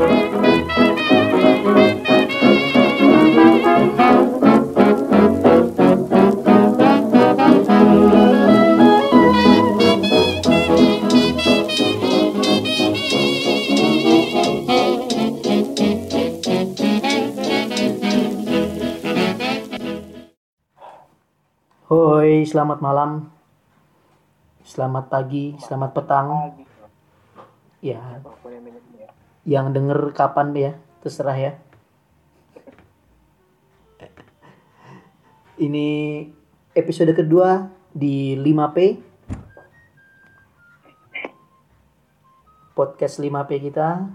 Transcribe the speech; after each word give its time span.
Hoi, 0.00 0.08
selamat 22.48 22.80
malam. 22.80 23.28
Selamat 24.64 25.12
pagi, 25.12 25.60
selamat 25.60 25.92
petang. 25.92 26.56
Ya, 27.84 28.00
yang 29.48 29.72
denger 29.72 30.12
kapan 30.12 30.52
ya, 30.52 30.72
terserah 31.00 31.36
ya. 31.36 31.52
Ini 35.60 35.88
episode 36.76 37.12
kedua 37.12 37.68
di 37.92 38.36
5P. 38.36 38.78
Podcast 42.76 43.20
5P 43.20 43.50
kita. 43.68 44.08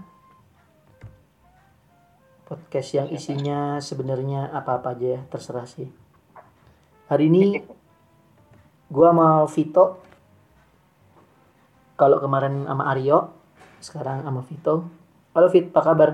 Podcast 2.46 2.94
yang 2.94 3.10
isinya 3.10 3.82
sebenarnya 3.82 4.50
apa-apa 4.54 4.94
aja 4.94 5.18
ya, 5.18 5.20
terserah 5.26 5.66
sih. 5.66 5.90
Hari 7.10 7.30
ini 7.30 7.62
gua 8.90 9.10
sama 9.10 9.28
Vito. 9.50 10.02
Kalau 11.94 12.18
kemarin 12.18 12.66
sama 12.66 12.90
Aryo, 12.90 13.34
sekarang 13.78 14.26
sama 14.26 14.42
Vito. 14.46 14.95
Halo 15.36 15.52
Fit, 15.52 15.68
apa 15.68 15.84
kabar? 15.84 16.10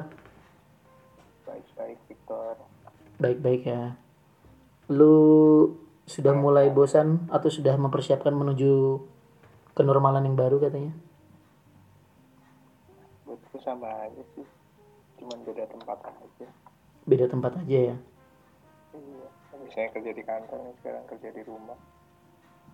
baik-baik 1.47 1.99
Victor 2.11 2.59
Baik-baik 3.23 3.63
ya. 3.71 3.95
Lu 4.91 5.15
sudah 6.11 6.35
mulai 6.35 6.75
bosan 6.75 7.31
atau 7.31 7.47
sudah 7.47 7.79
mempersiapkan 7.79 8.35
menuju 8.35 8.99
kenormalan 9.79 10.27
yang 10.27 10.35
baru 10.35 10.59
katanya? 10.59 10.91
buatku 13.23 13.63
sama 13.63 14.11
aja 14.11 14.27
sih 14.35 14.43
cuman 15.23 15.39
beda 15.47 15.71
tempat 15.71 16.03
aja 16.03 16.49
Beda 17.07 17.31
tempat 17.31 17.63
aja 17.63 17.79
ya. 17.95 17.97
iya 18.91 19.27
biasanya 19.55 20.03
kerja 20.03 20.11
di 20.19 20.23
kantor 20.27 20.75
sekarang 20.83 21.07
kerja 21.07 21.31
di 21.31 21.43
rumah 21.47 21.79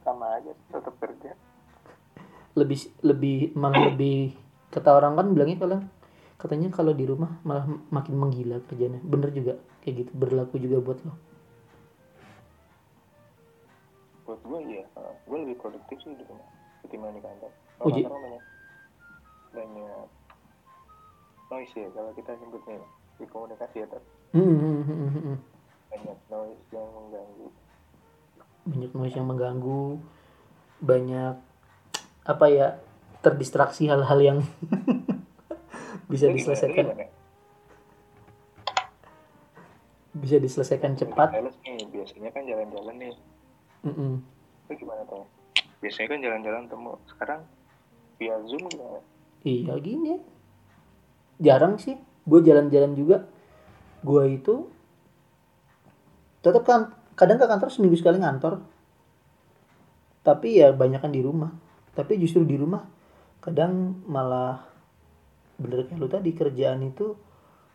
sama 0.00 0.40
aja 0.40 0.56
tetap 0.72 0.96
kerja 0.96 1.36
Lebih 2.56 3.04
lebih 3.04 3.52
malah 3.52 3.92
lebih 3.92 4.32
kata 4.72 4.96
orang 4.96 5.12
kan 5.12 5.28
bilangnya 5.36 5.60
kalau 5.60 5.78
katanya 6.38 6.70
kalau 6.70 6.94
di 6.94 7.04
rumah 7.04 7.42
malah 7.42 7.66
makin 7.90 8.14
menggila 8.14 8.62
kerjanya. 8.70 9.02
Bener 9.02 9.34
juga 9.34 9.58
kayak 9.82 9.94
gitu 10.06 10.10
berlaku 10.14 10.56
juga 10.62 10.78
buat 10.80 11.02
lo. 11.02 11.28
buat 14.28 14.44
gue 14.44 14.60
iya 14.68 14.84
gue 15.24 15.38
lebih 15.40 15.56
produktif 15.56 15.96
sih 16.04 16.12
di 16.12 16.20
rumah 16.28 16.44
ketimbang 16.84 17.16
di 17.16 17.24
kantor 17.24 17.48
kalau 17.80 17.88
Uji. 17.88 18.00
kantor 18.04 18.20
banyak 18.20 18.44
banyak 19.56 20.06
noise 21.48 21.72
ya 21.72 21.88
kalau 21.96 22.10
kita 22.12 22.30
sebutnya 22.36 22.76
di 23.16 23.24
komunikasi 23.24 23.76
ya 23.80 23.86
hmm. 24.36 25.40
banyak 25.88 26.18
noise 26.28 26.64
yang 26.76 26.88
mengganggu 26.92 27.46
banyak 28.68 28.92
noise 28.92 29.16
yang 29.16 29.28
mengganggu 29.32 29.84
banyak 30.84 31.34
apa 32.28 32.46
ya 32.52 32.68
terdistraksi 33.24 33.88
hal-hal 33.88 34.20
yang 34.20 34.38
bisa? 36.08 36.28
Lu 36.28 36.36
diselesaikan. 36.36 36.84
Gimana? 36.88 37.06
bisa 40.18 40.36
diselesaikan 40.42 40.98
cepat. 40.98 41.30
nih 41.62 41.86
biasanya 41.88 42.30
kan 42.34 42.42
jalan-jalan 42.44 42.94
nih. 42.98 43.14
Mm-mm. 43.86 44.12
itu 44.66 44.84
gimana 44.84 45.06
tuh? 45.06 45.24
Biasanya 45.78 46.06
kan 46.10 46.18
jalan-jalan 46.20 46.62
temu. 46.66 46.92
Sekarang 47.06 47.40
via 48.18 48.36
zoom 48.44 48.66
gimana? 48.66 49.00
Iya 49.46 49.74
gini. 49.78 50.18
Jarang 51.38 51.78
sih. 51.78 51.96
Gue 52.26 52.42
jalan-jalan 52.42 52.92
juga. 52.98 53.24
Gue 54.02 54.36
itu 54.36 54.68
tetap 56.42 56.66
kan 56.66 56.92
kadang 57.14 57.38
ke 57.38 57.46
kantor 57.46 57.70
seminggu 57.70 57.96
sekali 57.96 58.18
ngantor. 58.20 58.60
Tapi 60.26 60.60
ya 60.60 60.74
banyak 60.74 61.00
kan 61.00 61.14
di 61.14 61.22
rumah. 61.22 61.54
Tapi 61.94 62.18
justru 62.20 62.44
di 62.44 62.58
rumah 62.58 62.84
kadang 63.40 64.02
malah 64.04 64.67
bener 65.58 65.90
kayak 65.90 65.98
lu 65.98 66.06
tadi 66.06 66.30
kerjaan 66.32 66.86
itu 66.86 67.18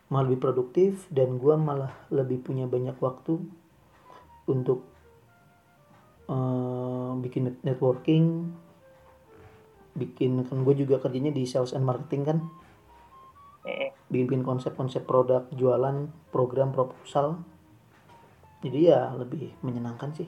malah 0.07 0.31
lebih 0.31 0.39
produktif 0.39 1.07
dan 1.11 1.35
gue 1.35 1.55
malah 1.55 1.91
lebih 2.09 2.39
punya 2.43 2.67
banyak 2.67 2.95
waktu 2.99 3.43
untuk 4.47 4.83
eh, 6.27 7.11
bikin 7.19 7.51
net- 7.51 7.63
networking 7.63 8.55
bikin 9.93 10.41
kan 10.49 10.65
gue 10.65 10.73
juga 10.73 10.97
kerjanya 10.97 11.29
di 11.29 11.45
sales 11.45 11.73
and 11.77 11.85
marketing 11.85 12.25
kan. 12.25 12.37
Eh 13.63 13.93
bikin 14.09 14.45
konsep-konsep 14.45 15.05
produk 15.05 15.47
jualan 15.53 16.09
program 16.33 16.73
proposal. 16.73 17.41
Jadi 18.65 18.89
ya 18.89 19.13
lebih 19.13 19.53
menyenangkan 19.61 20.13
sih. 20.17 20.27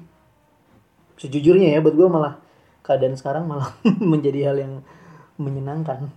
Sejujurnya 1.17 1.73
ya 1.75 1.79
buat 1.81 1.95
gue 1.97 2.09
malah 2.09 2.37
keadaan 2.85 3.17
sekarang 3.17 3.49
malah 3.49 3.73
menjadi 4.13 4.53
hal 4.53 4.57
yang 4.61 4.73
menyenangkan 5.41 6.13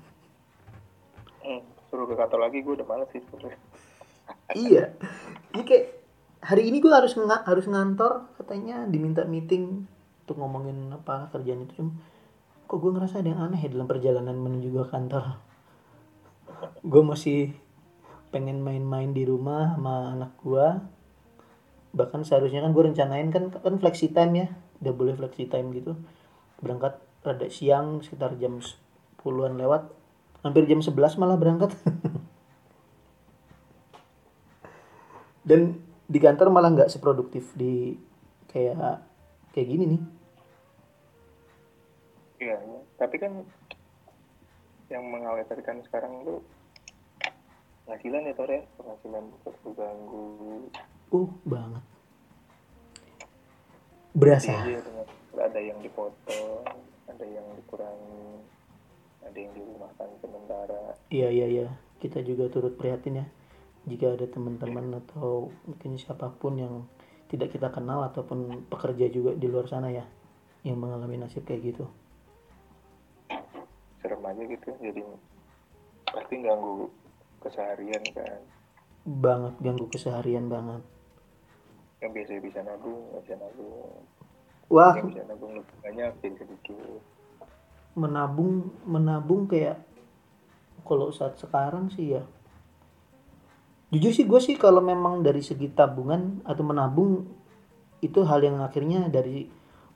suruh 1.88 2.06
ke 2.06 2.14
kantor 2.14 2.40
lagi 2.48 2.60
gue 2.60 2.74
udah 2.78 2.86
males 2.88 3.08
sih 3.10 3.20
sebenarnya 3.24 3.60
iya. 4.54 4.94
Ini 5.54 5.62
kayak 5.64 5.86
hari 6.44 6.70
ini 6.70 6.78
gue 6.78 6.92
harus 6.92 7.16
nga- 7.16 7.44
harus 7.44 7.66
ngantor 7.66 8.28
katanya 8.40 8.86
diminta 8.86 9.24
meeting 9.24 9.88
untuk 10.24 10.36
ngomongin 10.38 10.92
apa 10.92 11.32
kerjaan 11.32 11.64
itu. 11.64 11.82
Cuma 11.82 11.92
kok 12.68 12.78
gue 12.78 12.90
ngerasa 12.92 13.24
ada 13.24 13.28
yang 13.32 13.40
aneh 13.40 13.60
ya 13.64 13.72
dalam 13.72 13.88
perjalanan 13.88 14.36
menuju 14.36 14.68
gue 14.72 14.86
kantor? 14.88 15.40
Gue 16.84 17.02
masih 17.02 17.56
pengen 18.28 18.60
main-main 18.60 19.16
di 19.16 19.24
rumah 19.24 19.72
sama 19.76 20.12
anak 20.12 20.36
gue 20.44 20.68
bahkan 21.88 22.20
seharusnya 22.20 22.60
kan 22.60 22.76
gue 22.76 22.84
rencanain 22.84 23.32
kan 23.32 23.48
kan 23.48 23.74
flexi 23.80 24.12
time 24.12 24.32
ya. 24.36 24.46
Udah 24.84 24.92
boleh 24.94 25.14
flexi 25.16 25.48
time 25.48 25.72
gitu. 25.74 25.96
Berangkat 26.60 27.00
rada 27.24 27.48
siang 27.50 28.04
sekitar 28.04 28.38
jam 28.38 28.60
10-an 28.60 29.58
lewat 29.58 29.97
hampir 30.42 30.64
jam 30.70 30.80
11 30.82 31.20
malah 31.20 31.36
berangkat. 31.38 31.74
Dan 35.48 35.80
di 36.08 36.18
kantor 36.20 36.52
malah 36.52 36.72
nggak 36.72 36.92
seproduktif 36.92 37.52
di 37.56 37.96
kayak 38.48 39.00
kayak 39.52 39.68
gini 39.68 39.84
nih. 39.96 40.02
Iya 42.38 42.54
iya. 42.54 42.80
tapi 42.94 43.18
kan 43.18 43.42
yang 44.88 45.04
mengkhawatirkan 45.10 45.82
sekarang 45.90 46.22
itu 46.22 46.38
penghasilan 47.84 48.30
ya 48.30 48.34
Tor 48.38 48.50
ya? 48.52 48.62
Penghasilan 48.78 49.24
terganggu 49.42 50.26
uh 51.10 51.30
banget. 51.42 51.84
Berasa. 54.14 54.54
Iya, 54.64 54.80
dengan 54.80 55.06
ada 55.38 55.60
yang 55.60 55.78
dipotong 55.82 56.62
ada 57.08 57.24
yang 57.26 57.46
dikurangi 57.58 58.44
ada 59.24 59.38
yang 59.38 59.52
dirumahkan 59.54 60.08
sementara. 60.22 60.82
Iya 61.10 61.28
iya 61.32 61.46
iya. 61.46 61.66
Kita 61.98 62.22
juga 62.22 62.46
turut 62.52 62.78
prihatin 62.78 63.24
ya. 63.24 63.26
Jika 63.88 64.14
ada 64.14 64.26
teman-teman 64.28 65.00
atau 65.00 65.48
mungkin 65.64 65.96
siapa 65.96 66.28
pun 66.36 66.60
yang 66.60 66.74
tidak 67.28 67.52
kita 67.52 67.68
kenal 67.68 68.04
ataupun 68.08 68.68
pekerja 68.68 69.08
juga 69.12 69.36
di 69.36 69.46
luar 69.48 69.68
sana 69.68 69.92
ya 69.92 70.04
yang 70.64 70.80
mengalami 70.80 71.20
nasib 71.20 71.44
kayak 71.44 71.72
gitu. 71.74 71.84
Serem 74.00 74.24
aja 74.24 74.42
gitu 74.42 74.68
jadi 74.80 75.02
pasti 76.08 76.34
ganggu 76.40 76.88
keseharian 77.44 78.04
kan. 78.16 78.40
Banget 79.04 79.54
ganggu 79.60 79.86
keseharian 79.92 80.46
banget. 80.48 80.82
Yang 82.00 82.10
biasa 82.14 82.32
bisa 82.44 82.60
nabung 82.64 83.00
bisa 83.24 83.34
nabung. 83.36 84.04
Wah. 84.68 84.94
Yang 84.96 85.06
bisa 85.16 85.22
nabung 85.28 85.52
lebih 85.56 85.76
banyak 85.84 86.12
jadi 86.24 86.36
sedikit 86.44 87.00
menabung 87.96 88.68
menabung 88.84 89.48
kayak 89.48 89.88
kalau 90.88 91.12
saat 91.12 91.36
sekarang 91.36 91.92
sih 91.92 92.16
ya. 92.16 92.24
Jujur 93.92 94.12
sih 94.12 94.24
gue 94.28 94.40
sih 94.40 94.56
kalau 94.56 94.84
memang 94.84 95.20
dari 95.24 95.40
segi 95.40 95.68
tabungan 95.72 96.44
atau 96.44 96.64
menabung 96.64 97.24
itu 98.04 98.20
hal 98.24 98.40
yang 98.44 98.60
akhirnya 98.60 99.08
dari 99.08 99.48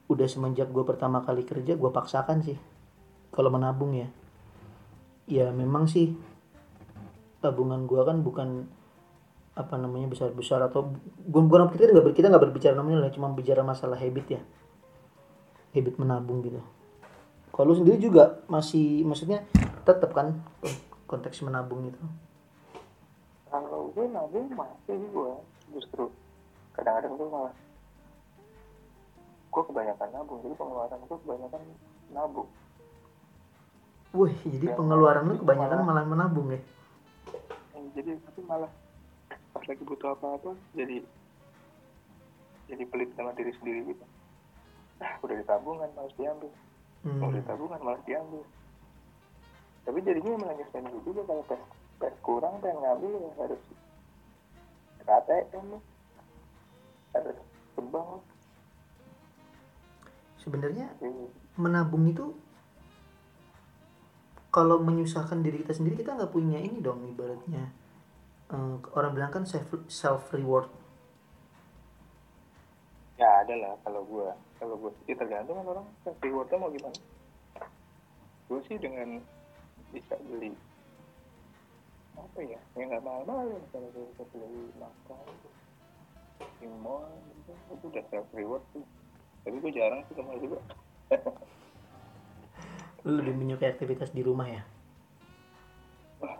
udah 0.09 0.27
semenjak 0.29 0.69
gue 0.69 0.83
pertama 0.85 1.25
kali 1.25 1.45
kerja 1.45 1.73
gue 1.73 1.91
paksakan 1.93 2.45
sih 2.45 2.57
kalau 3.33 3.49
menabung 3.49 3.93
ya. 3.97 4.09
Ya 5.25 5.49
memang 5.49 5.89
sih 5.89 6.13
tabungan 7.41 7.89
gue 7.89 8.01
kan 8.01 8.21
bukan 8.21 8.65
apa 9.53 9.77
namanya 9.77 10.09
besar 10.09 10.33
besar 10.33 10.65
atau 10.65 10.97
bukan 11.29 11.69
kita 11.69 11.93
nggak 11.93 12.17
kita 12.17 12.25
nggak 12.33 12.43
berbicara 12.49 12.73
namanya 12.73 13.05
lah 13.05 13.13
cuma 13.13 13.29
bicara 13.33 13.61
masalah 13.61 13.97
habit 13.97 14.37
ya. 14.37 14.41
Habit 15.73 15.97
menabung 15.97 16.41
gitu 16.45 16.61
kalau 17.53 17.69
lu 17.69 17.77
sendiri 17.77 18.01
juga 18.01 18.41
masih 18.49 19.05
maksudnya 19.05 19.45
tetap 19.85 20.09
kan 20.09 20.33
konteks 21.05 21.45
menabung 21.45 21.85
itu? 21.85 22.01
Gue 23.93 24.09
nabung 24.09 24.49
masih 24.49 24.97
gue 24.97 25.31
justru. 25.69 26.09
Kadang-kadang 26.73 27.13
gue 27.13 27.29
malah 27.29 27.53
gue 29.53 29.63
kebanyakan 29.69 30.09
nabung 30.09 30.41
jadi 30.41 30.55
pengeluaran 30.57 30.97
gue 31.05 31.17
kebanyakan 31.21 31.61
nabung. 32.09 32.49
Wih, 34.13 34.33
jadi 34.45 34.73
Ya, 34.73 34.77
pengeluaran 34.77 35.29
lu 35.29 35.37
itu 35.37 35.45
kebanyakan 35.45 35.77
malah- 35.85 36.05
malah 36.05 36.05
menabung 36.09 36.47
ya? 36.49 36.61
Eh, 37.77 37.85
jadi 37.93 38.17
tapi 38.17 38.41
malah 38.49 38.69
pas 39.53 39.61
lagi 39.61 39.83
butuh 39.85 40.17
apa-apa 40.17 40.57
jadi 40.73 41.05
jadi 42.65 42.83
pelit 42.89 43.13
sama 43.13 43.37
diri 43.37 43.53
sendiri 43.53 43.93
gitu. 43.93 44.05
Ah 44.97 45.21
udah 45.21 45.37
di 45.37 45.45
tabungan 45.45 45.89
malas 45.93 46.13
diambil 46.17 46.49
Hmm. 47.03 47.19
udah 47.19 47.35
di 47.35 47.43
tabungan 47.43 47.81
malas 47.83 48.03
diambil 48.07 48.43
tapi 49.83 49.99
jadinya 50.01 50.39
malah 50.39 50.55
nyusahin 50.55 50.87
gue 50.87 51.01
juga 51.03 51.21
kalau 51.27 51.43
pes 51.43 51.61
pes 51.99 52.15
kurang 52.23 52.63
pengen 52.63 52.79
ngambil 52.79 53.11
ya 53.19 53.31
harus 53.43 53.61
ATM 55.03 55.75
lu. 55.75 55.79
harus 57.11 57.35
ke 57.75 57.81
bank. 57.91 58.23
Sebenarnya 60.39 60.87
Jadi, 61.03 61.27
menabung 61.59 62.07
itu 62.07 62.31
kalau 64.47 64.79
menyusahkan 64.79 65.43
diri 65.43 65.59
kita 65.67 65.75
sendiri 65.75 65.99
kita 65.99 66.15
nggak 66.15 66.31
punya 66.31 66.55
ini 66.55 66.79
dong 66.79 67.03
ibaratnya 67.03 67.67
Eh, 68.53 68.77
orang 68.93 69.17
bilang 69.17 69.33
kan 69.33 69.43
self 69.49 69.65
self 69.89 70.29
reward 70.29 70.69
ya 73.17 73.41
ada 73.41 73.55
lah 73.57 73.73
kalau 73.81 74.05
gue 74.05 74.29
kalau 74.63 74.79
gue 74.79 74.91
sih 75.03 75.11
tergantung 75.19 75.59
kan 75.59 75.67
orang 75.75 75.87
rewardnya 76.23 76.55
mau 76.55 76.71
gimana. 76.71 76.95
Gue 78.47 78.63
sih 78.63 78.79
dengan 78.79 79.19
bisa 79.91 80.15
beli 80.23 80.55
apa 82.15 82.39
ya 82.39 82.55
yang 82.79 82.87
nggak 82.87 83.03
mahal-mahal 83.03 83.51
ya 83.51 83.59
kalau 83.75 83.91
gue 83.91 84.07
bisa 84.15 84.23
beli 84.31 84.71
makan 84.79 85.19
di 86.63 86.67
mall 86.79 87.11
gitu, 87.43 87.51
itu 87.75 87.85
udah 87.91 88.03
self 88.07 88.27
reward 88.31 88.63
tuh 88.71 88.87
tapi 89.43 89.59
gue 89.59 89.71
jarang 89.75 89.99
sih 90.07 90.15
ke 90.15 90.23
mall 90.23 90.39
juga. 90.39 90.63
Lu 93.03 93.19
lebih 93.19 93.35
menyukai 93.35 93.75
aktivitas 93.75 94.15
di 94.15 94.23
rumah 94.23 94.47
ya? 94.47 94.63
Wah 96.23 96.39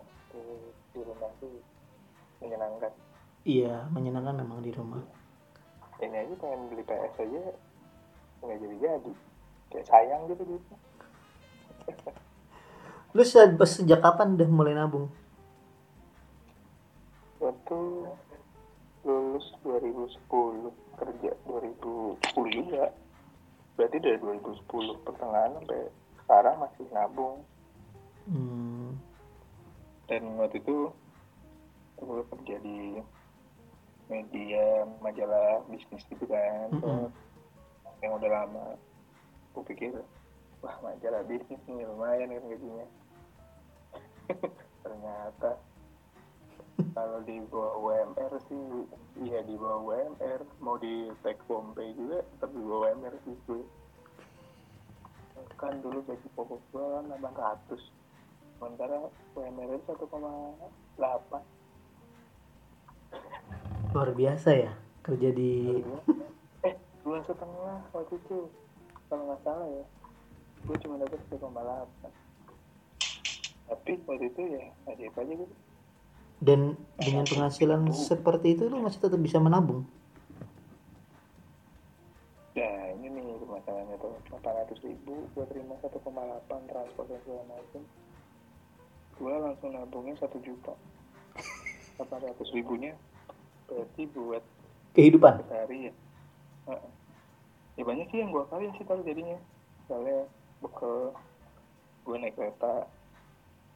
di 0.96 1.02
rumah 1.04 1.28
tuh 1.44 1.60
menyenangkan. 2.40 2.96
Iya 3.44 3.92
menyenangkan 3.92 4.40
memang 4.40 4.64
di 4.64 4.72
rumah. 4.72 5.04
Ini 6.00 6.16
aja 6.24 6.34
pengen 6.40 6.72
beli 6.72 6.84
PS 6.88 7.20
aja 7.20 7.42
nggak 8.44 8.60
jadi 8.60 8.78
jadi 8.78 9.12
kayak 9.72 9.88
sayang 9.88 10.22
gitu 10.30 10.44
gitu 10.46 10.74
lu 13.14 13.22
se- 13.22 13.70
sejak 13.70 14.02
kapan 14.02 14.34
udah 14.34 14.50
mulai 14.50 14.74
nabung? 14.74 15.06
Waktu 17.38 17.80
lulus 19.06 19.46
2010 19.62 20.74
kerja 20.98 21.32
2010 21.46 22.58
juga. 22.58 22.90
Berarti 23.78 23.98
dari 24.02 24.18
2010 24.18 25.06
pertengahan 25.06 25.54
sampai 25.62 25.82
sekarang 26.26 26.56
masih 26.58 26.86
nabung. 26.90 27.38
Hmm. 28.24 28.96
dan 30.08 30.24
waktu 30.40 30.64
itu 30.64 30.88
gue 32.00 32.22
kerja 32.32 32.56
di 32.64 33.04
media 34.08 34.88
majalah 35.04 35.60
bisnis 35.68 36.08
gitu 36.08 36.24
kan. 36.28 36.72
Mm-mm. 36.72 37.12
Yang 38.04 38.20
udah 38.20 38.30
lama. 38.30 38.66
Gue 39.56 39.64
pikir 39.72 39.96
wah 40.60 40.76
majalah 40.84 41.24
bisnis 41.24 41.64
nih 41.64 41.88
lumayan 41.88 42.36
kan 42.36 42.44
gajinya. 42.52 42.88
Ternyata 44.84 45.52
kalau 46.94 47.26
di 47.26 47.42
bawah 47.50 47.74
UMR 47.78 48.34
sih 48.50 48.86
iya 49.22 49.42
di 49.46 49.58
bawah 49.58 49.82
UMR 49.94 50.42
mau 50.62 50.78
di 50.82 51.10
take 51.22 51.42
home 51.46 51.74
pay 51.78 51.94
juga 51.94 52.22
tetap 52.22 52.50
di 52.54 52.62
bawah 52.62 52.90
UMR 52.90 53.14
sih 53.26 53.36
gue 53.46 53.62
kan 55.58 55.82
dulu 55.82 56.02
gaji 56.06 56.28
pokok 56.34 56.62
gue 56.74 56.82
kan 56.82 57.06
800 57.22 57.78
sementara 58.58 58.98
UMR 59.38 59.78
itu 59.78 59.94
1,8 59.94 60.18
luar 63.94 64.10
biasa 64.18 64.50
ya 64.58 64.74
kerja 65.06 65.30
di 65.30 65.86
dua 67.14 67.22
setengah 67.30 67.78
waktu 67.94 68.18
itu 68.26 68.50
kalau 69.06 69.30
nggak 69.30 69.46
salah 69.46 69.70
ya 69.70 69.86
gue 70.66 70.78
cuma 70.82 70.98
dapat 70.98 71.22
1,8 71.30 71.46
tapi 73.70 73.92
waktu 74.10 74.26
itu 74.34 74.42
ya 74.50 74.64
ajaib 74.90 75.14
aja 75.22 75.34
gitu. 75.46 75.56
Dan 76.42 76.74
dengan 76.98 77.30
penghasilan 77.30 77.86
seperti 77.94 78.58
itu 78.58 78.66
lu 78.66 78.82
masih 78.82 78.98
tetap 78.98 79.22
bisa 79.22 79.38
menabung? 79.38 79.86
Nah 82.58 82.82
ini 82.98 83.14
nih 83.14 83.46
masalahnya 83.46 83.94
tuh 84.02 84.18
800 84.34 84.74
ribu 84.82 85.30
gue 85.38 85.46
terima 85.54 85.78
1,8 85.86 85.94
transport 86.50 87.08
dan 87.14 87.20
segala 87.22 87.44
macam 87.46 87.82
gue 89.14 89.34
langsung 89.38 89.70
nabungin 89.70 90.18
1 90.18 90.34
juta. 90.42 90.74
800 92.02 92.42
ribunya 92.58 92.98
berarti 93.70 94.02
buat 94.10 94.42
kehidupan? 94.98 95.46
sehari 95.46 95.94
ya. 95.94 95.94
Ya 97.76 97.84
banyak 97.84 98.08
sih 98.14 98.20
yang 98.22 98.30
gue 98.30 98.44
kali 98.48 98.70
sih 98.78 98.86
tahu 98.86 99.02
jadinya. 99.06 99.38
Soalnya 99.90 100.30
bekal 100.64 101.12
gue 102.04 102.16
naik 102.20 102.36
kereta 102.36 102.88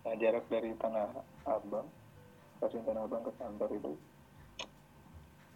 nah 0.08 0.16
jarak 0.16 0.48
dari 0.48 0.72
tanah 0.80 1.12
abang 1.44 1.84
stasiun 2.60 2.84
tanah 2.88 3.04
abang 3.04 3.24
ke 3.28 3.32
kantor 3.36 3.70
itu 3.76 3.92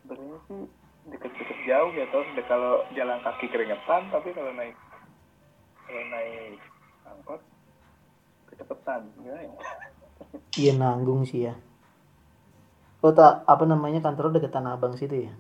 sebenarnya 0.04 0.38
sih 0.52 0.62
deket-deket 1.08 1.60
jauh 1.68 1.92
ya 1.96 2.06
Udah 2.12 2.46
kalau 2.52 2.84
jalan 2.92 3.20
kaki 3.24 3.48
keringetan 3.48 4.12
tapi 4.12 4.36
kalau 4.36 4.52
naik 4.56 4.76
kalau 5.88 6.04
naik 6.12 6.60
angkot 7.08 7.42
kecepatan 8.52 9.08
ya? 9.24 9.36
Iya 10.56 10.72
nanggung 10.76 11.24
sih 11.24 11.48
ya. 11.48 11.56
Oh 13.02 13.16
tak 13.16 13.48
apa 13.48 13.64
namanya 13.66 14.04
kantor 14.04 14.30
lu 14.30 14.38
deket 14.38 14.52
Tanah 14.54 14.78
Abang 14.78 14.94
situ 15.00 15.28
ya 15.28 15.34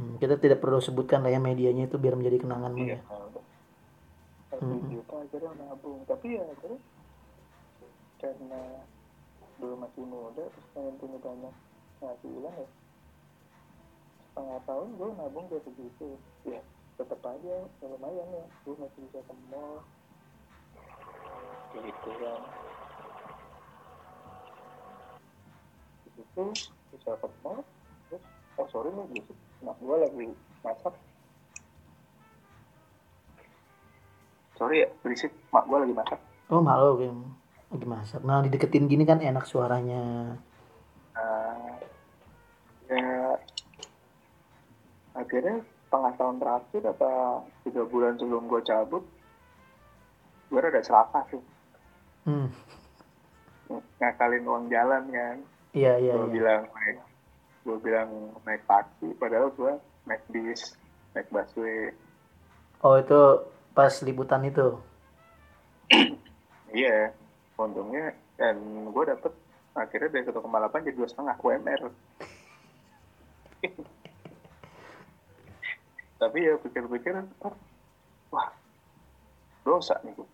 Hmm, 0.00 0.16
kita 0.16 0.40
tidak 0.40 0.64
perlu 0.64 0.80
sebutkan 0.80 1.20
lah 1.20 1.28
ya 1.28 1.36
medianya 1.36 1.84
itu 1.84 2.00
biar 2.00 2.16
menjadi 2.16 2.40
kenanganmu 2.40 2.88
iya. 2.88 2.96
ya 2.96 3.20
juta 4.60 5.14
akhirnya 5.20 5.52
nabung. 5.60 6.00
Tapi 6.08 6.40
ya 6.40 6.44
karena 8.20 8.62
dulu 9.60 9.74
masih 9.76 10.04
muda 10.08 10.44
terus 10.48 10.66
pengen 10.72 10.94
punya 10.96 11.18
banyak 11.20 11.54
penghasilan 12.00 12.54
ya 12.56 12.68
setengah 14.30 14.60
tahun 14.64 14.88
gue 14.96 15.08
nabung 15.20 15.44
dua 15.52 15.60
segitu 15.68 16.08
ya 16.48 16.60
tetap 16.96 17.20
aja 17.24 17.56
ya 17.68 17.86
lumayan 17.92 18.28
ya. 18.32 18.44
Gue 18.64 18.74
masih 18.80 19.00
bisa 19.04 19.20
ke 19.20 19.34
mall. 19.52 19.84
Gitu 21.76 22.10
kan. 22.24 22.42
Itu 26.16 26.44
bisa 26.88 27.10
ke 27.20 27.28
mall 27.44 27.60
terus 28.08 28.24
oh 28.56 28.68
sorry 28.72 28.90
nih 28.96 29.20
gitu 29.20 29.32
mak 29.60 29.76
gue 29.76 29.96
lagi 29.96 30.26
masak. 30.64 30.94
Sorry 34.56 34.84
ya 34.84 34.88
berisik. 35.04 35.32
Mak 35.52 35.64
gue 35.68 35.78
lagi 35.84 35.94
masak. 35.94 36.20
Oh 36.48 36.60
malu 36.64 37.00
Kim. 37.00 37.18
lagi 37.70 37.86
masak. 37.86 38.20
Nah 38.26 38.42
dideketin 38.42 38.90
gini 38.90 39.06
kan 39.06 39.22
enak 39.22 39.46
suaranya. 39.46 40.34
Nah, 41.14 41.78
ya 42.90 43.38
akhirnya 45.14 45.62
setengah 45.86 46.12
tahun 46.18 46.36
terakhir 46.42 46.82
atau 46.96 47.46
tiga 47.62 47.82
bulan 47.86 48.18
sebelum 48.18 48.50
gue 48.50 48.62
cabut 48.66 49.04
gue 50.50 50.58
rada 50.58 50.82
celaka 50.82 51.20
sih. 51.30 51.42
Hmm. 52.26 52.50
Ngakalin 54.02 54.44
uang 54.50 54.66
jalan 54.66 55.02
kan. 55.14 55.36
Iya 55.70 56.02
iya 56.02 56.12
gue 56.18 56.26
iya. 56.26 56.34
bilang 56.34 56.62
gue 57.60 57.76
bilang 57.80 58.34
naik 58.48 58.64
taksi 58.64 59.12
padahal 59.20 59.52
gue 59.52 59.72
naik 60.08 60.24
bis 60.32 60.76
naik 61.12 61.28
busway. 61.28 61.92
Oh 62.80 62.96
itu 62.96 63.44
pas 63.76 63.92
liputan 64.04 64.44
itu? 64.46 64.78
Iya 66.70 67.10
untungnya 67.58 68.14
dan 68.38 68.56
gue 68.88 69.04
dapet 69.04 69.34
akhirnya 69.76 70.08
dari 70.08 70.24
1,8 70.24 70.86
jadi 70.86 70.96
dua 70.96 71.08
setengah 71.10 71.36
UMR 71.42 71.82
tapi 76.20 76.38
ya 76.44 76.54
pikir-pikir 76.56 77.14
oh, 77.44 77.54
wah 78.32 78.48
dosa 79.64 80.00
nih 80.04 80.12
gue 80.16 80.28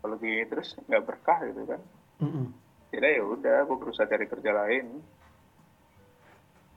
kalau 0.00 0.16
gini 0.16 0.46
terus 0.48 0.72
nggak 0.88 1.04
berkah 1.04 1.38
gitu 1.44 1.66
kan. 1.68 1.80
Mm-mm. 2.20 2.46
jadi 2.94 3.20
ya 3.20 3.24
udah 3.24 3.56
gue 3.66 3.76
berusaha 3.76 4.06
cari 4.08 4.26
kerja 4.28 4.50
lain 4.54 5.02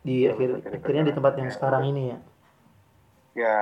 di 0.03 0.27
Ya, 0.27 0.29
akhir 0.31 0.67
akhirnya 0.67 1.03
di 1.09 1.13
tempat 1.15 1.33
yang 1.39 1.49
Ya, 1.49 1.55
sekarang 1.55 1.83
ini 1.89 2.03
ya? 2.11 2.17
Ya 3.33 3.57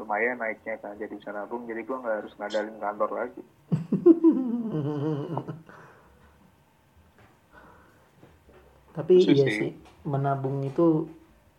lumayan 0.00 0.40
naiknya 0.40 0.80
kan 0.80 0.96
jadi 0.96 1.12
bisa 1.12 1.28
nabung 1.28 1.68
jadi 1.68 1.84
gue 1.84 1.96
nggak 2.00 2.16
harus 2.24 2.32
ngadalin 2.40 2.80
kantor 2.80 3.10
lagi. 3.12 3.42
Tapi 8.96 9.14
Khusus 9.22 9.38
iya 9.38 9.46
sih. 9.48 9.70
menabung 10.04 10.64
itu 10.64 11.08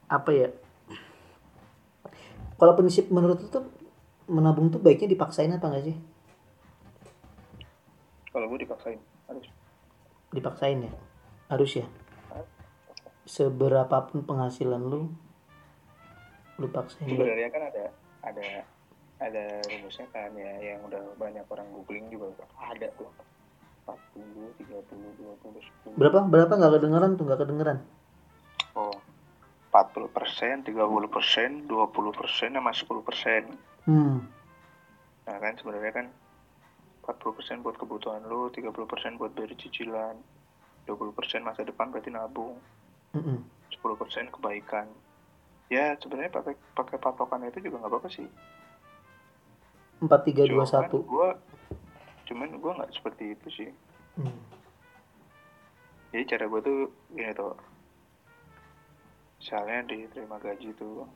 apa 0.10 0.32
ya? 0.34 0.50
Kalau 2.58 2.74
prinsip 2.78 3.10
menurut 3.10 3.42
tuh 3.50 3.66
menabung 4.30 4.70
tuh 4.74 4.82
baiknya 4.82 5.10
dipaksain 5.14 5.54
apa 5.54 5.66
enggak 5.70 5.86
sih? 5.94 5.98
Kalau 8.32 8.48
gue 8.50 8.60
dipaksain 8.64 9.00
harus. 9.30 9.46
Dipaksain 10.32 10.88
ya? 10.88 10.92
Harus 11.52 11.72
ya 11.78 11.86
seberapapun 13.26 14.26
penghasilan 14.26 14.82
lu 14.82 15.12
lu 16.58 16.68
paksain. 16.70 17.06
Sebenarnya 17.10 17.50
kan 17.50 17.64
ada 17.70 17.86
ada 18.22 18.48
ada 19.22 19.46
rumusnya 19.70 20.06
kan 20.14 20.34
ya 20.38 20.54
yang 20.74 20.82
udah 20.86 21.04
banyak 21.18 21.46
orang 21.50 21.68
googling 21.74 22.10
juga. 22.10 22.34
Ada 22.58 22.90
tuh 22.98 23.10
40 23.86 24.62
30 24.62 24.86
20 25.42 25.98
10 25.98 25.98
berapa? 25.98 26.20
Berapa 26.30 26.54
nggak 26.54 26.74
kedengeran 26.78 27.12
tuh? 27.18 27.24
Nggak 27.26 27.42
kedengeran? 27.46 27.78
Oh 28.78 28.94
40 29.72 30.12
persen 30.12 30.56
30 30.68 30.76
persen 31.08 31.50
20 31.66 32.20
persen 32.20 32.50
sama 32.54 32.72
10 32.76 33.08
persen. 33.08 33.44
Hmm. 33.88 34.28
Nah 35.26 35.38
kan 35.40 35.54
sebenarnya 35.56 35.94
kan 35.96 36.08
40 37.08 37.38
persen 37.40 37.58
buat 37.66 37.80
kebutuhan 37.80 38.22
lu 38.28 38.52
30 38.54 38.70
persen 38.86 39.18
buat 39.18 39.34
bayar 39.34 39.58
cicilan 39.58 40.16
20 40.86 41.18
persen 41.18 41.42
masa 41.42 41.66
depan 41.66 41.90
berarti 41.90 42.14
nabung 42.14 42.62
10 43.16 44.02
persen 44.02 44.32
kebaikan. 44.32 44.88
Ya 45.72 45.96
sebenarnya 46.00 46.32
pakai 46.32 46.56
pakai 46.76 46.98
patokan 47.00 47.48
itu 47.48 47.64
juga 47.64 47.84
nggak 47.84 47.92
apa-apa 47.92 48.10
sih. 48.12 48.28
Empat 50.04 50.22
tiga 50.28 50.44
dua 50.48 50.68
satu. 50.68 51.04
Gua 51.08 51.36
cuman 52.28 52.60
gua 52.60 52.80
nggak 52.80 52.92
seperti 52.96 53.36
itu 53.36 53.48
sih. 53.52 53.72
Hmm. 54.12 54.36
jadi 56.12 56.36
cara 56.36 56.52
gua 56.52 56.60
tuh 56.60 56.92
gini 57.16 57.32
tuh 57.32 57.56
misalnya 59.40 59.88
diterima 59.88 60.36
gaji 60.38 60.76
tuh 60.76 61.08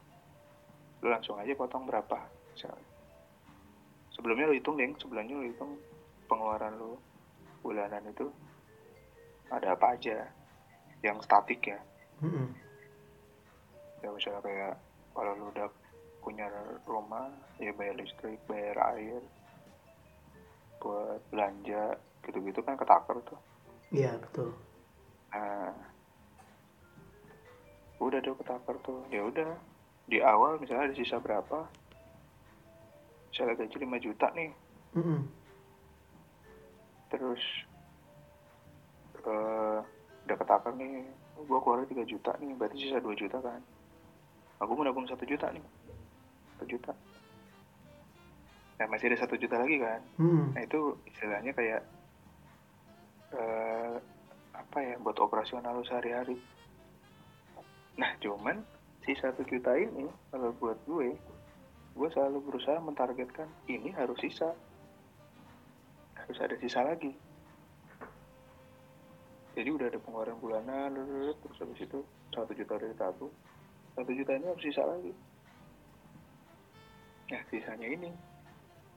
lu 1.03 1.07
langsung 1.11 1.37
aja 1.37 1.53
potong 1.53 1.85
berapa 1.85 2.17
misalnya 2.55 2.89
sebelumnya 4.15 4.49
lu 4.49 4.55
hitung 4.57 4.79
deng 4.79 4.97
sebelumnya 4.97 5.35
lu 5.37 5.45
hitung 5.45 5.77
pengeluaran 6.25 6.73
lu 6.79 6.97
bulanan 7.61 8.01
itu 8.09 8.31
ada 9.53 9.77
apa 9.77 9.93
aja 9.93 10.25
yang 11.03 11.17
statik 11.23 11.63
ya. 11.65 11.79
Mm-mm. 12.23 12.47
ya 13.99 14.07
misalnya 14.13 14.39
kayak 14.45 14.73
kalau 15.11 15.31
lu 15.35 15.49
udah 15.51 15.67
punya 16.21 16.47
rumah 16.85 17.27
ya 17.57 17.73
bayar 17.73 17.97
listrik 17.97 18.37
bayar 18.45 18.77
air 18.95 19.19
buat 20.77 21.19
belanja 21.33 21.97
gitu-gitu 22.23 22.61
kan 22.61 22.77
ketakar 22.77 23.17
tuh. 23.25 23.39
Iya 23.89 24.15
betul. 24.21 24.53
Nah 25.33 25.73
udah 27.99 28.19
deh 28.21 28.35
ketakar 28.37 28.75
tuh. 28.85 29.01
Ya 29.09 29.25
udah 29.25 29.57
di 30.05 30.21
awal 30.21 30.61
misalnya 30.61 30.93
ada 30.93 30.95
sisa 30.95 31.17
berapa? 31.17 31.65
Misalnya 33.33 33.65
gaji 33.65 33.75
5 33.81 34.05
juta 34.05 34.27
nih. 34.37 34.51
Mm-mm. 34.95 35.21
terus 37.11 37.43
eh 39.25 39.79
udah 40.25 40.37
ketakar 40.41 40.73
nih? 40.75 41.05
Gua 41.45 41.61
keluar 41.61 41.85
3 41.85 42.01
juta 42.03 42.31
nih 42.41 42.57
berarti 42.57 42.77
sisa 42.81 42.97
2 42.97 43.13
juta 43.13 43.37
kan? 43.39 43.61
Aku 44.59 44.73
mau 44.73 44.83
nabung 44.83 45.05
1 45.05 45.13
juta 45.23 45.47
nih. 45.53 45.63
1 46.57 46.65
juta. 46.65 46.91
Nah 48.75 48.85
masih 48.91 49.13
ada 49.13 49.23
1 49.23 49.37
juta 49.39 49.55
lagi 49.61 49.77
kan? 49.79 50.01
Mm-mm. 50.19 50.51
nah 50.51 50.61
itu 50.65 50.99
istilahnya 51.07 51.51
kayak 51.55 51.81
eh 53.35 53.95
apa 54.55 54.77
ya 54.79 54.95
buat 54.99 55.15
operasional 55.21 55.79
sehari-hari. 55.85 56.39
Nah 57.95 58.11
cuman 58.19 58.63
si 59.05 59.13
1 59.13 59.37
juta 59.45 59.71
ini 59.77 60.09
kalau 60.33 60.51
buat 60.57 60.79
gue 60.89 61.15
gue 61.95 62.09
selalu 62.11 62.43
berusaha 62.51 62.81
mentargetkan 62.81 63.47
ini 63.69 63.93
harus 63.93 64.17
sisa. 64.19 64.51
Harus 66.15 66.37
ada 66.41 66.55
sisa 66.57 66.81
lagi 66.81 67.13
jadi 69.55 69.69
udah 69.71 69.87
ada 69.87 69.97
pengeluaran 69.97 70.37
bulanan 70.37 70.91
terus 71.37 71.57
habis 71.57 71.79
itu 71.79 71.99
satu 72.29 72.51
juta 72.51 72.75
dari 72.75 72.93
tabung 72.93 73.31
satu 73.93 74.11
juta 74.11 74.31
ini 74.31 74.45
harus 74.45 74.59
sisa 74.59 74.83
lagi. 74.83 75.15
Nah 77.25 77.41
sisanya 77.47 77.87
ini. 77.87 78.11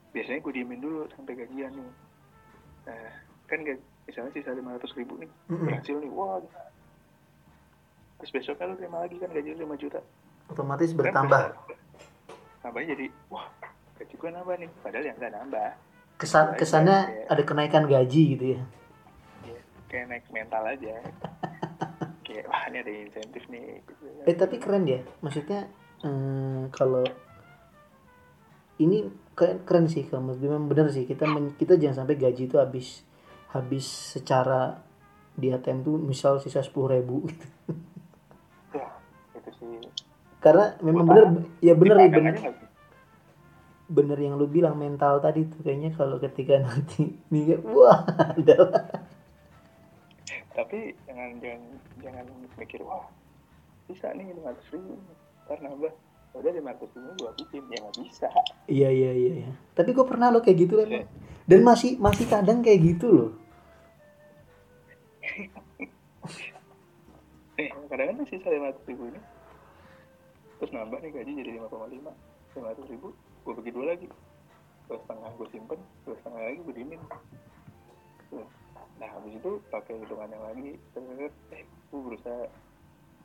Biasanya 0.09 0.39
gue 0.39 0.53
diemin 0.53 0.77
dulu 0.77 1.07
sampai 1.09 1.33
gajian 1.35 1.71
nih. 1.71 1.91
Nah 2.83 3.03
kan 3.45 3.59
gaji, 3.61 3.79
misalnya 4.05 4.31
sisa 4.33 4.51
500 4.51 4.59
ribu 4.93 5.15
nih 5.17 5.29
berhasil 5.47 5.95
nih 5.95 6.11
wah. 6.11 6.37
Gila. 6.37 6.63
terus 8.19 8.35
besoknya 8.35 8.67
lu 8.67 8.75
terima 8.75 8.99
lagi 8.99 9.15
kan 9.15 9.31
gaji 9.31 9.49
5 9.55 9.79
juta. 9.79 9.99
Otomatis 10.45 10.91
Kan 10.91 10.97
bertambah. 10.99 11.43
besok- 11.47 11.79
nambahnya 12.59 12.87
jadi 12.91 13.05
wah 13.29 13.47
gaji 13.95 14.13
gue 14.13 14.29
nambah 14.29 14.55
nih. 14.59 14.69
Padahal 14.83 15.05
yang 15.05 15.15
nggak 15.15 15.33
nambah. 15.33 15.69
Kesan 16.19 16.45
kesannya 16.53 16.97
ada 17.25 17.43
kenaikan 17.47 17.87
gaji 17.87 18.35
gitu 18.35 18.45
ya 18.51 18.59
Ya, 18.59 18.63
kayak 19.89 20.05
naik 20.07 20.25
mental 20.29 20.63
aja. 20.63 20.95
Kayak 22.29 22.45
wah 22.45 22.63
ini 22.69 22.77
ada 22.77 22.93
insentif 22.93 23.43
nih 23.49 23.81
gitu. 23.89 24.05
eh 24.29 24.35
tapi 24.37 24.61
keren 24.61 24.85
ya. 24.85 25.01
Maksudnya 25.25 25.65
eh, 26.05 26.61
kalau 26.69 27.01
ini 28.77 29.09
keren, 29.33 29.65
keren 29.65 29.89
sih 29.89 30.05
kamu 30.05 30.37
memang 30.37 30.69
benar 30.69 30.93
sih. 30.93 31.09
Kita 31.09 31.25
men- 31.25 31.57
kita 31.57 31.75
jangan 31.81 32.05
sampai 32.05 32.21
gaji 32.21 32.45
itu 32.45 32.61
habis 32.61 33.01
habis 33.49 33.89
secara 33.89 34.77
di 35.33 35.49
ATM 35.49 35.81
tuh 35.81 35.97
misal 35.97 36.37
sisa 36.37 36.61
sepuluh 36.61 37.01
ribu 37.01 37.25
gitu. 37.25 37.47
ya 38.77 38.87
itu 39.33 39.51
sih. 39.57 39.89
Karena 40.37 40.77
memang 40.85 41.09
benar 41.09 41.25
ya 41.65 41.73
benar 41.73 41.97
ya 41.97 42.09
benar 42.13 42.33
bener. 43.89 44.17
yang 44.21 44.37
lu 44.37 44.45
bilang 44.45 44.77
mental 44.77 45.17
tadi 45.17 45.49
tuh 45.49 45.65
kayaknya 45.65 45.97
kalau 45.97 46.21
ketika 46.21 46.61
nanti 46.61 47.09
nih 47.33 47.57
wah 47.65 48.05
adalah 48.37 49.08
tapi 50.57 50.97
jangan 51.05 51.29
jangan 51.39 51.61
jangan 52.01 52.25
mikir 52.57 52.81
wah 52.81 53.05
bisa 53.89 54.13
nih 54.13 54.29
lima 54.29 54.53
ratus 54.53 54.69
ribu 54.69 55.01
ntar 55.49 55.57
nambah. 55.65 55.93
Udah 56.37 56.51
lima 56.53 56.77
ratus 56.77 56.93
ribu 56.93 57.09
gua 57.17 57.33
bikin. 57.33 57.65
Ya 57.73 57.77
nggak 57.81 57.95
bisa. 58.05 58.27
Iya 58.69 58.89
iya 58.93 59.11
iya 59.17 59.33
iya. 59.45 59.51
Tapi 59.73 59.97
gue 59.97 60.05
pernah 60.05 60.29
lo 60.29 60.45
kayak 60.45 60.57
gitu 60.61 60.77
Iya. 60.77 60.85
emang 60.85 61.09
dan 61.49 61.59
masih 61.65 61.97
masih 61.97 62.25
kadang 62.29 62.61
kayak 62.61 62.85
gitu 62.85 63.07
loh. 63.09 63.31
Eh 67.57 67.69
kadang 67.89 68.13
kan 68.13 68.25
sisa 68.29 68.47
lima 68.53 68.69
ratus 68.69 68.85
ribu 68.85 69.09
ini. 69.09 69.21
Terus 70.61 70.71
nambah 70.75 71.01
nih 71.01 71.09
gaji 71.17 71.31
jadi 71.33 71.51
lima 71.57 71.65
koma 71.73 71.89
lima. 71.89 72.13
lima 72.53 72.67
ratus 72.77 72.85
ribu 72.93 73.09
gua 73.41 73.53
bagi 73.57 73.71
dua 73.73 73.85
lagi. 73.89 74.07
Dua 74.85 74.97
setengah 75.01 75.29
gua 75.33 75.47
simpen 75.49 75.79
dua 76.05 76.15
setengah 76.21 76.41
lagi 76.45 76.59
gua 76.61 76.73
diemin. 76.77 77.01
Tuh. 78.29 78.45
Nah 78.99 79.07
habis 79.15 79.39
itu 79.39 79.51
pakai 79.71 79.95
hitungan 80.03 80.27
yang 80.27 80.43
lagi 80.43 80.75
terus 80.91 81.31
eh 81.55 81.63
gua 81.87 81.99
berusaha 82.11 82.43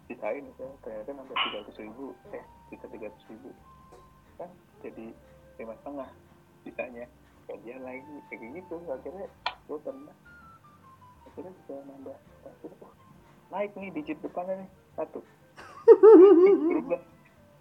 sisain 0.06 0.46
ya 0.46 0.68
ternyata 0.86 1.10
nambah 1.10 1.34
tiga 1.34 1.56
ratus 1.66 1.76
ribu 1.82 2.14
eh 2.30 2.44
sisa 2.70 2.86
tiga 2.88 3.10
ratus 3.10 3.24
ribu. 3.26 3.50
Kan 4.38 4.50
jadi 4.86 5.06
lima 5.58 5.74
setengah 5.82 6.08
sisanya 6.62 7.04
gajian 7.50 7.82
lagi 7.82 8.14
kayak 8.30 8.62
gitu 8.62 8.76
akhirnya 8.86 9.26
gua 9.66 9.78
pernah 9.82 10.16
akhirnya 11.26 11.52
bisa 11.58 11.74
nambah 11.90 12.16
akhirnya, 12.46 12.78
oh, 12.86 12.92
naik 13.50 13.72
nih 13.74 13.90
digit 13.90 14.18
depannya 14.22 14.62
nih 14.62 14.70
satu. 14.94 15.20
Berubah. 16.70 17.02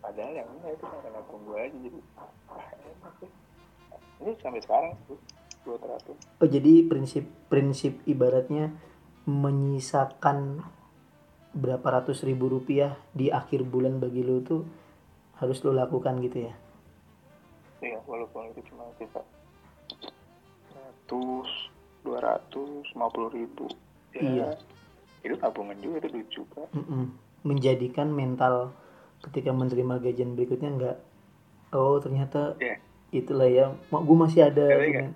Padahal 0.04 0.34
yang 0.36 0.48
enggak 0.60 0.76
itu 0.76 0.86
karena 0.86 1.22
gue 1.24 1.58
aja 1.64 1.78
jadi 1.80 2.00
ah, 2.20 2.32
ini 4.20 4.32
sampai 4.44 4.60
sekarang 4.60 4.94
tuh 5.08 5.16
dua 5.64 5.78
teratur 5.78 6.16
oh 6.16 6.48
jadi 6.48 6.86
prinsip 6.86 7.24
prinsip 7.48 8.00
ibaratnya 8.04 8.72
menyisakan 9.24 10.62
berapa 11.54 11.86
ratus 11.86 12.24
ribu 12.24 12.50
rupiah 12.50 12.98
di 13.12 13.30
akhir 13.30 13.64
bulan 13.64 13.98
bagi 13.98 14.22
lo 14.22 14.42
tuh 14.42 14.62
harus 15.38 15.62
lo 15.62 15.72
lakukan 15.72 16.20
gitu 16.20 16.46
ya 16.46 16.54
ya 17.80 18.00
walaupun 18.04 18.50
itu 18.50 18.64
cuma 18.68 18.88
kita 18.96 19.22
ratus 20.74 21.50
dua 22.02 22.20
ratus 22.20 22.84
lima 22.94 23.08
puluh 23.10 23.30
ribu 23.30 23.68
ya 24.12 24.22
Iya. 24.22 24.50
itu 25.22 25.36
tabungan 25.38 25.78
juga 25.78 25.96
itu 26.00 26.10
duit 26.12 26.30
juga 26.30 26.62
Mm-mm. 26.72 27.04
menjadikan 27.44 28.10
mental 28.10 28.72
ketika 29.22 29.50
menerima 29.50 30.00
gajian 30.00 30.34
berikutnya 30.34 30.70
enggak 30.70 30.98
oh 31.72 31.98
ternyata 31.98 32.56
ya 32.58 32.76
itulah 33.10 33.46
ya 33.46 33.66
gue 33.90 34.18
masih 34.18 34.42
ada 34.44 34.66
Iya, 34.66 34.78
iya. 34.82 35.02
gini- 35.06 35.16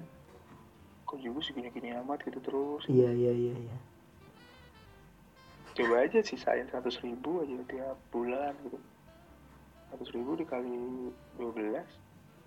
kok 1.08 1.18
juga 1.24 1.40
segini-gini 1.40 1.96
amat 2.04 2.20
gitu 2.28 2.44
terus. 2.44 2.84
Iya 2.92 3.10
iya 3.16 3.32
iya 3.32 3.54
iya. 3.56 3.78
Coba 5.78 6.04
aja 6.04 6.20
sisain 6.20 6.68
seratus 6.68 7.00
ribu 7.00 7.40
aja 7.42 7.56
tiap 7.70 7.98
bulan 8.12 8.54
gitu. 8.68 8.78
seratus 9.88 10.10
ribu 10.12 10.36
dikali 10.36 11.08
12 11.40 11.80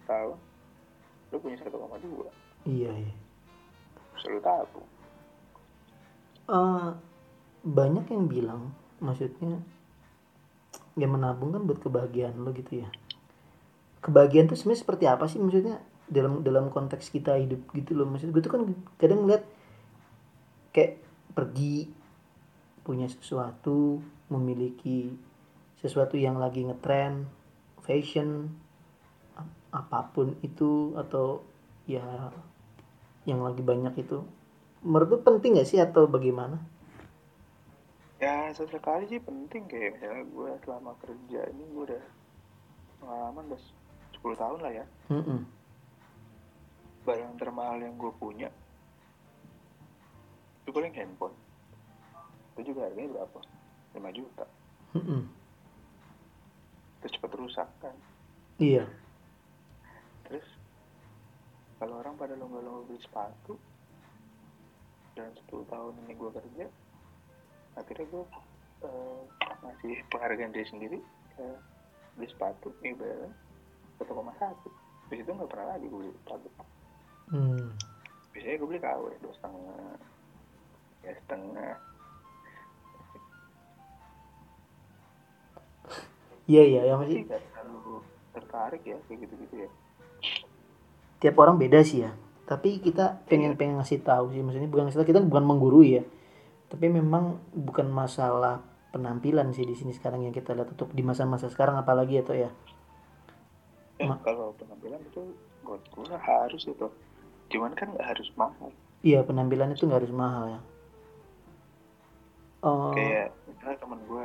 tahun 0.04 0.36
lu 1.30 1.36
punya 1.40 1.56
1,2 1.56 1.72
iya 2.68 2.92
iya. 2.92 3.14
Selalu 4.20 4.40
tabung 4.44 4.88
Eh, 6.50 6.90
banyak 7.62 8.10
yang 8.10 8.26
bilang 8.26 8.74
maksudnya 8.98 9.62
ya 10.98 11.06
menabung 11.06 11.54
kan 11.54 11.62
buat 11.62 11.78
kebahagiaan 11.78 12.42
lo 12.42 12.50
gitu 12.50 12.82
ya. 12.82 12.90
Kebahagiaan 14.02 14.50
tuh 14.50 14.58
sebenarnya 14.58 14.82
seperti 14.82 15.04
apa 15.06 15.30
sih? 15.30 15.38
Maksudnya 15.38 15.78
dalam 16.10 16.42
dalam 16.42 16.68
konteks 16.68 17.14
kita 17.14 17.38
hidup 17.38 17.70
gitu 17.72 17.94
loh. 17.94 18.04
Maksud 18.10 18.34
gue 18.34 18.42
tuh 18.42 18.52
kan 18.52 18.62
kadang 18.98 19.24
ngeliat 19.24 19.46
kayak 20.74 20.98
pergi 21.32 21.88
punya 22.82 23.06
sesuatu 23.06 24.02
memiliki 24.28 25.14
sesuatu 25.78 26.18
yang 26.18 26.36
lagi 26.36 26.66
ngetren 26.66 27.24
fashion 27.86 28.50
apa 29.70 30.10
pun 30.10 30.34
itu 30.42 30.98
atau 30.98 31.46
ya 31.86 32.02
yang 33.24 33.40
lagi 33.46 33.62
banyak 33.62 33.94
itu. 34.02 34.26
Menurut 34.82 35.22
penting 35.22 35.60
gak 35.60 35.68
sih 35.68 35.78
atau 35.78 36.10
bagaimana? 36.10 36.58
Ya 38.20 38.52
sesekali 38.52 39.08
sih 39.08 39.22
penting 39.22 39.64
kayak 39.70 39.96
misalnya 39.96 40.24
gue 40.28 40.50
selama 40.66 40.92
kerja 41.00 41.40
ini 41.54 41.64
gue 41.72 41.84
udah 41.88 42.04
pengalaman 43.00 43.44
udah 43.48 43.62
10 44.20 44.40
tahun 44.40 44.58
lah 44.60 44.72
ya. 44.74 44.84
Mm 45.08 45.22
-mm. 45.24 45.40
Barang 47.06 47.34
termahal 47.40 47.80
yang 47.80 47.96
gue 47.96 48.12
punya 48.20 48.50
itu 50.70 50.78
paling 50.78 50.94
handphone. 50.94 51.34
Itu 52.54 52.70
juga 52.70 52.86
harganya 52.86 53.10
berapa? 53.18 53.40
5 53.98 54.18
juta. 54.22 54.46
Mm 54.94 55.02
-mm. 55.02 55.22
terus 57.02 57.12
cepet 57.18 57.32
rusak 57.34 57.68
kan? 57.82 57.96
Iya. 58.62 58.86
Terus 60.30 60.46
kalau 61.82 61.98
orang 61.98 62.14
pada 62.14 62.38
lomba-lomba 62.38 62.86
beli 62.86 63.02
sepatu 63.02 63.58
dan 65.18 65.34
10 65.48 65.66
tahun 65.66 65.94
ini 66.06 66.12
gue 66.14 66.30
kerja 66.38 66.66
akhirnya 67.74 68.06
gue 68.06 68.24
eh, 68.84 69.22
ngasih 69.64 69.94
penghargaan 70.12 70.52
diri 70.54 70.66
sendiri 70.70 70.98
eh, 71.40 71.58
beli 72.14 72.28
sepatu 72.30 72.70
nih 72.84 72.94
bayarnya 72.94 73.32
1,1 73.98 74.06
Terus 75.10 75.18
itu 75.24 75.30
nggak 75.34 75.50
pernah 75.50 75.66
lagi 75.74 75.86
gue 75.88 75.98
beli 75.98 76.14
sepatu 76.20 76.46
hmm. 77.30 77.66
biasanya 78.34 78.56
gue 78.58 78.68
beli 78.68 78.80
KW 78.82 79.02
dua 79.22 79.34
setengah. 79.34 79.94
Ya 81.00 81.12
setengah. 81.16 81.74
Iya 86.50 86.62
iya 86.66 86.80
yang 86.90 86.98
sih 87.06 87.22
masih 87.22 87.26
nggak 87.30 87.42
terlalu 87.54 88.02
tertarik 88.34 88.82
ya 88.82 88.98
kayak 89.06 89.18
gitu-gitu 89.22 89.54
ya. 89.66 89.70
Tiap 91.22 91.36
orang 91.38 91.62
beda 91.62 91.86
sih 91.86 92.02
ya. 92.02 92.10
Tapi 92.50 92.82
kita 92.82 93.22
pengen 93.30 93.54
pengen 93.54 93.78
ngasih 93.78 94.02
tahu 94.02 94.34
sih. 94.34 94.42
Maksudnya 94.42 94.66
bukan 94.66 94.90
ngasih 94.90 94.98
tahu 94.98 95.08
kita 95.14 95.22
bukan 95.22 95.44
menggurui 95.46 96.02
ya. 96.02 96.04
Tapi 96.66 96.90
memang 96.90 97.38
bukan 97.54 97.86
masalah 97.86 98.62
penampilan 98.90 99.54
sih 99.54 99.62
di 99.62 99.78
sini 99.78 99.94
sekarang 99.94 100.26
yang 100.26 100.34
kita 100.34 100.50
lihat 100.50 100.74
untuk 100.74 100.90
di 100.90 101.06
masa-masa 101.06 101.46
sekarang 101.46 101.78
apalagi 101.78 102.18
atau 102.18 102.34
ya. 102.34 102.50
Eh, 104.02 104.10
kalau 104.26 104.50
penampilan 104.58 104.98
itu 105.06 105.22
gue 105.62 105.78
harus 106.18 106.62
itu 106.66 106.86
cuman 107.50 107.72
kan 107.74 107.90
nggak 107.92 108.08
harus 108.16 108.30
mahal. 108.38 108.70
Iya 109.02 109.26
penampilan 109.26 109.74
itu 109.74 109.84
nggak 109.84 110.00
harus 110.06 110.14
mahal 110.14 110.44
ya. 110.46 110.60
Oh, 112.60 112.92
kayak 112.92 113.32
misalnya 113.48 113.76
temen 113.80 114.00
gue 114.04 114.24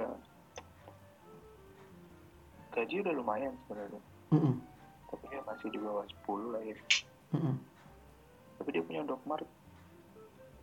gaji 2.75 2.95
udah 2.99 3.13
lumayan 3.15 3.53
sebenarnya. 3.63 4.01
Mm-mm, 4.35 4.55
tapi 5.07 5.23
dia 5.31 5.41
masih 5.47 5.67
di 5.71 5.79
bawah 5.79 6.03
10 6.27 6.53
lah 6.53 6.61
ya. 6.67 6.75
Mm-mm. 7.35 7.55
tapi 8.55 8.69
dia 8.71 8.83
punya 8.83 9.01
Dokmart 9.03 9.43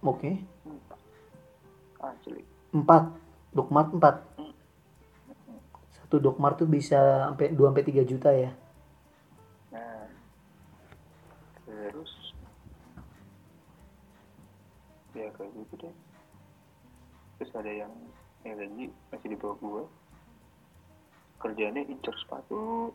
oke. 0.02 0.30
Asli. 2.02 2.42
Empat. 2.74 3.14
Dokmart 3.54 3.88
empat. 3.94 4.16
Satu 5.94 6.18
dokmart 6.18 6.58
tuh 6.58 6.68
bisa 6.68 7.30
sampai 7.30 7.54
2 7.54 7.70
sampai 7.70 7.86
3 7.86 8.02
juta 8.02 8.30
ya. 8.34 8.50
Nah. 9.70 10.10
Terus 11.62 12.12
ya 15.12 15.28
kayak 15.36 15.52
gitu 15.56 15.74
deh. 15.86 15.94
Terus 17.38 17.52
ada 17.56 17.72
yang 17.72 17.92
yang 18.42 18.58
gaji 18.58 18.84
masih 19.12 19.28
di 19.30 19.38
bawah 19.38 19.56
gue 19.60 19.84
kerjanya 21.42 21.82
incer 21.86 22.14
sepatu. 22.22 22.90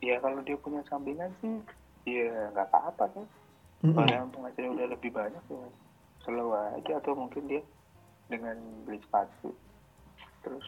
Ya 0.00 0.16
kalau 0.24 0.40
dia 0.40 0.56
punya 0.56 0.80
sampingan 0.88 1.28
sih 1.44 1.60
ya 2.08 2.50
nggak 2.56 2.72
apa-apa 2.72 3.04
kan. 3.12 3.26
Mm-mm. 3.80 3.96
kalau 3.96 4.12
yang 4.12 4.28
penghasilannya 4.28 4.76
udah 4.76 4.86
lebih 4.92 5.10
banyak 5.12 5.44
ya 5.48 5.64
slow 6.24 6.52
aja. 6.56 6.92
Atau 7.00 7.16
mungkin 7.16 7.48
dia 7.48 7.62
dengan 8.32 8.56
beli 8.88 9.00
sepatu. 9.04 9.52
Terus 10.40 10.64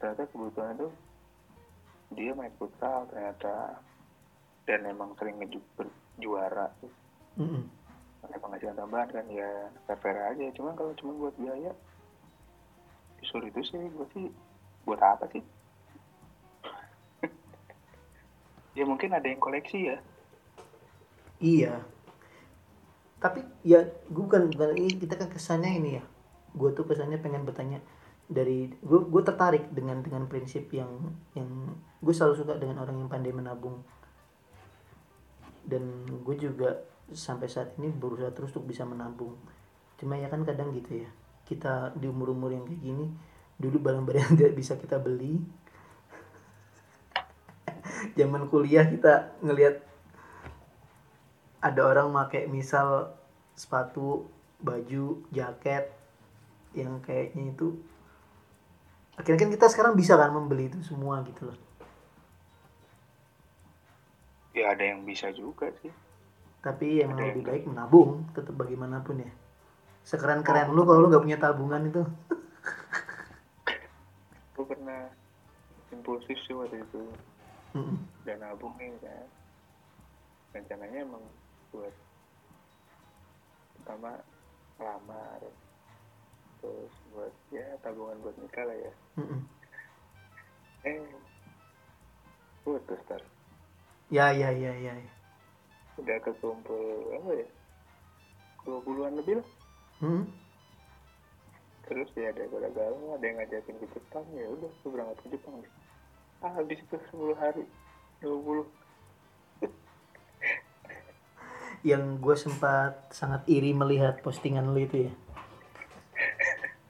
ternyata 0.00 0.24
kebutuhan 0.32 0.76
itu 0.76 0.88
dia 2.16 2.32
main 2.32 2.52
futsal 2.56 3.08
ternyata 3.10 3.80
dan 4.66 4.84
emang 4.86 5.14
sering 5.16 5.38
ngeju- 5.38 5.90
juara 6.18 6.68
Mm-mm. 7.38 7.64
ada 8.26 8.36
penghasilan 8.36 8.76
tambahan 8.76 9.08
kan 9.10 9.26
ya 9.30 9.70
fair 9.86 10.18
aja 10.18 10.46
cuman 10.58 10.74
kalau 10.74 10.92
cuma 10.98 11.14
buat 11.16 11.34
biaya 11.38 11.72
disuruh 13.22 13.48
itu 13.48 13.62
sih 13.64 13.78
gue 13.78 14.06
sih 14.12 14.26
buat 14.84 14.98
apa 14.98 15.30
sih 15.30 15.42
ya 18.78 18.84
mungkin 18.84 19.14
ada 19.14 19.26
yang 19.26 19.40
koleksi 19.40 19.94
ya 19.94 19.98
Iya. 21.40 21.84
Tapi 23.20 23.44
ya 23.64 23.84
gue 23.84 24.22
bukan 24.24 24.52
bukan 24.52 24.76
ini 24.76 24.96
kita 24.96 25.20
kan 25.20 25.28
kesannya 25.28 25.72
ini 25.76 25.90
ya. 26.00 26.04
Gue 26.56 26.72
tuh 26.72 26.88
kesannya 26.88 27.20
pengen 27.20 27.44
bertanya 27.44 27.80
dari 28.26 28.72
gue 28.82 29.00
gue 29.06 29.22
tertarik 29.22 29.70
dengan 29.70 30.02
dengan 30.02 30.26
prinsip 30.26 30.66
yang 30.72 30.88
yang 31.36 31.76
gue 32.00 32.14
selalu 32.14 32.34
suka 32.40 32.56
dengan 32.56 32.80
orang 32.80 32.96
yang 33.04 33.08
pandai 33.12 33.32
menabung. 33.36 33.84
Dan 35.66 36.06
gue 36.22 36.36
juga 36.38 36.86
sampai 37.10 37.50
saat 37.50 37.74
ini 37.78 37.90
berusaha 37.90 38.30
terus 38.30 38.54
untuk 38.54 38.70
bisa 38.70 38.86
menabung. 38.86 39.34
Cuma 39.98 40.14
ya 40.16 40.30
kan 40.30 40.46
kadang 40.46 40.70
gitu 40.72 41.02
ya. 41.02 41.10
Kita 41.46 41.94
di 41.98 42.06
umur-umur 42.06 42.54
yang 42.54 42.66
kayak 42.66 42.82
gini 42.82 43.06
dulu 43.56 43.80
barang-barang 43.80 44.22
yang 44.22 44.36
tidak 44.40 44.54
bisa 44.54 44.78
kita 44.78 44.96
beli. 45.02 45.42
Zaman 48.18 48.46
kuliah 48.48 48.86
kita 48.86 49.36
ngelihat 49.42 49.82
ada 51.64 51.80
orang 51.82 52.14
pakai 52.14 52.46
misal 52.46 53.16
sepatu, 53.56 54.28
baju, 54.60 55.24
jaket 55.32 55.90
yang 56.76 57.00
kayaknya 57.00 57.56
itu 57.56 57.80
akhirnya 59.16 59.48
kan 59.48 59.50
kita 59.56 59.66
sekarang 59.72 59.94
bisa 59.96 60.12
kan 60.20 60.28
membeli 60.28 60.68
itu 60.68 60.78
semua 60.84 61.24
gitu 61.24 61.48
loh. 61.48 61.58
Ya 64.56 64.72
ada 64.72 64.82
yang 64.82 65.04
bisa 65.04 65.30
juga 65.30 65.70
sih 65.78 65.92
Tapi 66.58 66.98
emang 66.98 67.14
Ada 67.14 67.22
lebih 67.30 67.38
yang- 67.38 67.46
baik 67.46 67.62
menabung 67.68 68.24
tetap 68.32 68.56
bagaimanapun 68.56 69.20
ya. 69.20 69.30
Sekeren-keren 70.02 70.70
lu 70.70 70.82
kalau 70.82 70.98
lu 70.98 71.06
nggak 71.08 71.22
punya 71.22 71.36
tabungan 71.36 71.84
itu. 71.84 72.02
gue 74.56 74.64
pernah 74.64 75.06
impulsif 75.92 76.34
sih 76.42 76.52
waktu 76.52 76.80
itu 76.80 77.02
Mm-mm. 77.76 77.96
dan 78.24 78.40
nabung 78.40 78.72
nih 78.74 78.88
kan 78.98 79.26
rencananya 80.52 81.04
emang 81.04 81.22
buat 81.68 81.92
pertama 83.76 84.16
lamar 84.78 85.40
terus 86.58 86.90
buat 87.12 87.30
ya 87.52 87.76
tabungan 87.78 88.16
buat 88.24 88.34
nikah 88.40 88.64
lah 88.64 88.76
ya 88.80 88.92
Mm-mm. 89.20 89.40
eh 90.82 91.04
putus 92.64 92.98
tar 93.04 93.20
Ya 94.06 94.30
ya 94.30 94.54
ya 94.54 94.70
ya. 94.70 94.94
ya. 94.94 95.10
udah 95.96 96.16
kekumpul 96.22 97.10
apa 97.16 97.30
ya 97.40 97.48
dua 98.62 98.78
puluhan 98.84 99.16
lebih 99.18 99.40
lah 99.40 99.48
Hmm? 99.96 100.28
terus 101.88 102.12
ya 102.12 102.28
ada 102.28 102.44
galau 102.68 103.16
ada 103.16 103.24
yang 103.24 103.40
ngajakin 103.40 103.80
ke 103.80 103.86
Jepang 103.96 104.28
ya 104.36 104.44
udah 104.44 104.68
gue 104.68 104.90
berangkat 104.92 105.16
ke 105.24 105.28
Jepang 105.32 105.56
deh 105.64 105.72
ah 106.44 106.52
habis 106.52 106.84
itu 106.84 106.96
10 107.16 107.32
hari 107.40 107.64
20 108.20 108.68
Yang 111.86 112.02
gue 112.18 112.36
sempat 112.36 113.08
sangat 113.14 113.46
iri 113.46 113.70
melihat 113.70 114.18
postingan 114.20 114.74
lu 114.74 114.82
itu 114.82 115.06
ya. 115.06 115.12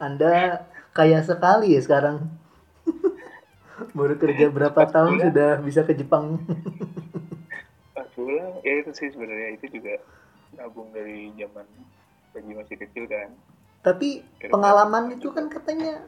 Anda 0.01 0.65
kaya 0.97 1.21
sekali 1.21 1.77
ya 1.77 1.81
sekarang. 1.85 2.33
Baru 3.93 4.15
kerja 4.17 4.49
berapa 4.49 4.83
tahun 4.89 5.21
sudah 5.31 5.61
bisa 5.61 5.85
ke 5.85 5.93
Jepang. 5.93 6.41
pas 7.97 8.09
pulang 8.13 8.61
ya 8.61 8.85
itu 8.85 8.93
sih 8.93 9.09
sebenarnya 9.09 9.57
itu 9.57 9.81
juga 9.81 9.97
nabung 10.57 10.93
dari 10.93 11.33
zaman 11.41 11.65
lagi 12.37 12.53
masih 12.53 12.77
kecil 12.77 13.09
kan 13.09 13.33
Tapi 13.81 14.21
pengalaman 14.53 15.17
itu 15.17 15.33
kan 15.33 15.49
katanya 15.49 16.05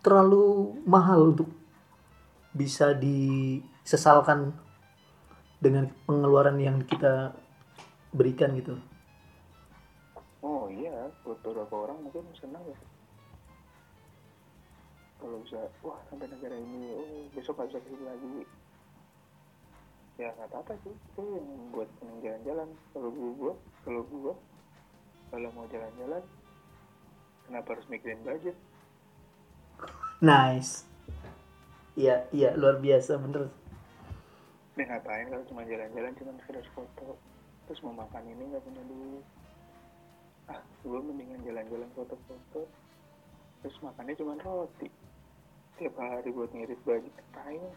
terlalu 0.00 0.76
mahal 0.88 1.36
untuk 1.36 1.52
bisa 2.56 2.96
disesalkan 2.96 4.56
dengan 5.60 5.92
pengeluaran 6.08 6.56
yang 6.56 6.80
kita 6.88 7.36
berikan 8.16 8.56
gitu. 8.56 8.80
buat 11.22 11.38
beberapa 11.46 11.74
orang 11.86 11.98
mungkin 12.02 12.26
senang 12.34 12.60
ya 12.66 12.78
kalau 15.22 15.38
bisa 15.46 15.70
wah 15.86 16.02
sampai 16.10 16.26
negara 16.26 16.58
ini 16.58 16.98
oh 16.98 17.30
besok 17.30 17.54
nggak 17.54 17.70
bisa 17.70 17.78
ke 17.78 17.88
sini 17.94 18.04
lagi. 18.10 18.34
Ya 20.18 20.28
nggak 20.34 20.50
apa-apa 20.50 20.74
sih 20.82 20.90
itu 20.90 21.22
yang 21.22 21.46
buat 21.70 21.86
seneng 22.02 22.18
jalan-jalan. 22.18 22.68
Kalau 22.90 23.10
gue 23.14 23.52
kalau 23.86 24.02
gue 24.02 24.34
kalau 25.30 25.48
mau 25.54 25.66
jalan-jalan 25.70 26.22
kenapa 27.46 27.68
harus 27.78 27.86
mikirin 27.86 28.18
budget? 28.26 28.58
Nice. 30.18 30.90
Iya 31.94 32.26
iya 32.34 32.58
luar 32.58 32.82
biasa 32.82 33.22
bener. 33.22 33.46
Nih 34.74 34.86
ngapain 34.90 35.30
kalau 35.30 35.44
cuma 35.46 35.62
jalan-jalan 35.62 36.12
cuma 36.18 36.34
sekedar 36.42 36.66
foto? 36.74 37.14
Terus 37.70 37.78
mau 37.86 37.94
makan 37.94 38.26
ini 38.26 38.42
nggak 38.50 38.64
punya 38.66 38.82
duit? 38.90 39.26
Ah 40.50 40.58
gue 40.82 40.98
mendingan 40.98 41.46
jalan-jalan 41.46 41.90
foto-foto. 41.94 42.66
Terus 43.62 43.76
makannya 43.78 44.18
cuma 44.18 44.34
roti 44.42 44.90
tiap 45.82 45.98
hari 45.98 46.30
buat 46.30 46.46
ngirit 46.54 46.78
baju 46.86 47.08
ngapain 47.10 47.74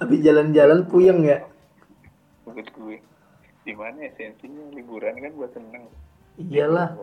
tapi 0.00 0.16
jalan-jalan 0.24 0.88
puyeng 0.88 1.20
ya? 1.28 1.44
Menurut 2.48 2.68
gue. 2.72 2.96
Di 3.68 3.72
mana 3.76 4.00
esensinya 4.08 4.72
liburan 4.72 5.12
kan 5.20 5.32
buat 5.36 5.52
seneng. 5.52 5.84
Iyalah. 6.40 6.96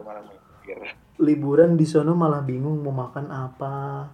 Liburan 1.21 1.78
di 1.78 1.86
sono 1.86 2.17
malah 2.17 2.41
bingung 2.41 2.82
mau 2.82 2.89
makan 2.89 3.30
apa. 3.30 4.10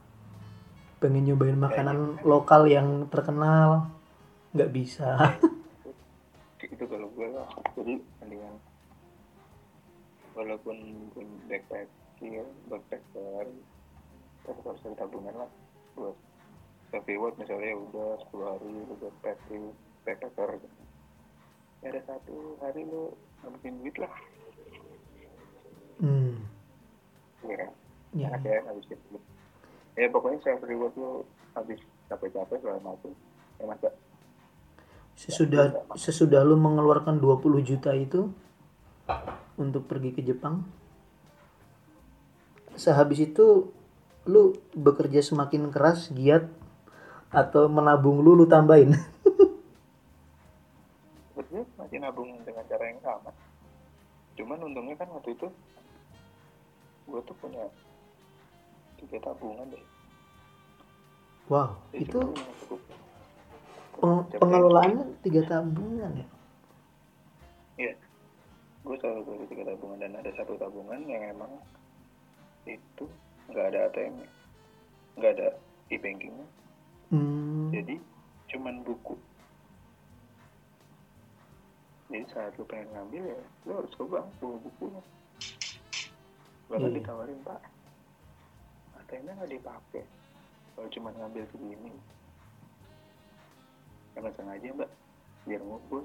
Pengen 0.99 1.31
nyobain 1.31 1.55
makanan 1.55 2.27
lokal 2.27 2.67
yang 2.67 3.07
terkenal. 3.07 3.87
Nggak 4.51 4.71
bisa. 4.75 5.39
Itu 6.59 6.83
kalau 6.91 7.07
gue 7.15 7.27
lah 7.31 7.47
jadi 7.79 8.03
mendingan 8.19 8.55
walaupun 10.35 10.75
gue 11.15 11.25
backpacking 12.17 12.49
backpacker 12.69 13.45
harus 14.47 14.81
ada 14.81 14.95
tabungan 15.05 15.35
lah 15.37 15.49
buat 15.93 16.15
self 16.89 17.05
reward 17.05 17.35
misalnya 17.37 17.73
ya 17.73 17.77
udah 17.77 18.09
10 18.33 18.49
hari 18.49 18.69
lu 18.73 18.93
backpacking 18.97 19.63
backpacker 20.01 20.49
ya 21.85 21.87
ada 21.93 22.01
satu 22.09 22.57
hari 22.57 22.81
lu 22.89 23.13
ngabisin 23.45 23.73
duit 23.85 23.95
lah. 24.01 24.13
Hmm. 26.01 26.41
Ya 27.45 27.55
kan? 27.61 27.71
Ya 28.17 28.25
enak 28.33 28.41
ya 28.41 28.59
ngabisin 28.65 28.99
duit 29.13 29.23
ya 29.97 30.07
pokoknya 30.09 30.39
self 30.41 30.61
reward 30.65 30.93
lu 30.97 31.21
habis 31.53 31.81
capek-capek 32.09 32.57
segala 32.61 32.81
macam 32.81 33.13
ya 33.61 33.65
masa? 33.65 33.89
Sesudah 35.17 35.85
sesudah 35.97 36.45
lu 36.45 36.57
mengeluarkan 36.57 37.17
20 37.17 37.61
juta 37.65 37.93
itu 37.97 38.29
untuk 39.57 39.89
pergi 39.89 40.13
ke 40.13 40.21
Jepang 40.21 40.65
sehabis 42.77 43.25
itu 43.25 43.73
lu 44.29 44.53
bekerja 44.77 45.19
semakin 45.19 45.73
keras 45.73 46.13
giat 46.13 46.47
atau 47.33 47.67
menabung 47.67 48.21
lu 48.23 48.37
lu 48.37 48.45
tambahin? 48.47 48.95
Masih 51.77 51.97
nabung 52.03 52.35
dengan 52.43 52.63
cara 52.67 52.83
yang 52.91 52.99
sama. 53.01 53.31
Cuman 54.37 54.59
untungnya 54.61 54.95
kan 54.99 55.09
waktu 55.09 55.33
itu 55.33 55.47
gue 57.07 57.21
tuh 57.23 57.35
punya 57.39 57.63
tiga 58.99 59.17
tabungan 59.23 59.65
deh. 59.71 59.83
Wow 61.47 61.79
Jadi 61.95 62.03
itu 62.11 62.19
peng- 63.95 64.27
pengelolaannya 64.35 65.05
tiga 65.23 65.41
tabungan 65.47 66.11
ya? 66.11 66.27
Iya. 67.79 67.93
Gue 68.83 68.95
selalu 68.99 69.21
beli 69.23 69.45
tiga 69.47 69.63
tabungan 69.71 69.97
dan 70.03 70.11
ada 70.19 70.31
satu 70.35 70.59
tabungan 70.59 70.99
yang 71.07 71.23
emang 71.31 71.51
itu 72.67 73.05
nggak 73.47 73.65
ada 73.71 73.79
ATM 73.87 74.13
-nya. 74.19 74.29
nggak 75.17 75.31
ada 75.39 75.47
e-bankingnya. 75.87 76.47
Hmm. 77.07 77.71
jadi 77.71 77.95
cuman 78.51 78.83
buku. 78.83 79.15
Jadi 82.07 82.23
saat 82.31 82.55
lu 82.59 82.63
pengen 82.67 82.87
ngambil 82.91 83.23
ya 83.35 83.41
lu 83.63 83.71
harus 83.79 83.91
ke 83.95 84.03
bank 84.03 84.27
bawa 84.39 84.55
bukunya. 84.59 85.01
Bahkan 86.67 86.91
Iya. 86.91 86.97
ditawarin 86.99 87.39
pak. 87.43 87.61
ATM-nya 88.99 89.33
nggak 89.39 89.51
dipakai. 89.55 90.03
Kalau 90.75 90.87
cuma 90.91 91.09
ngambil 91.15 91.43
segini. 91.51 91.91
Jangan 94.15 94.31
sengaja 94.35 94.67
mbak. 94.75 94.91
Biar 95.47 95.61
ngumpul. 95.63 96.03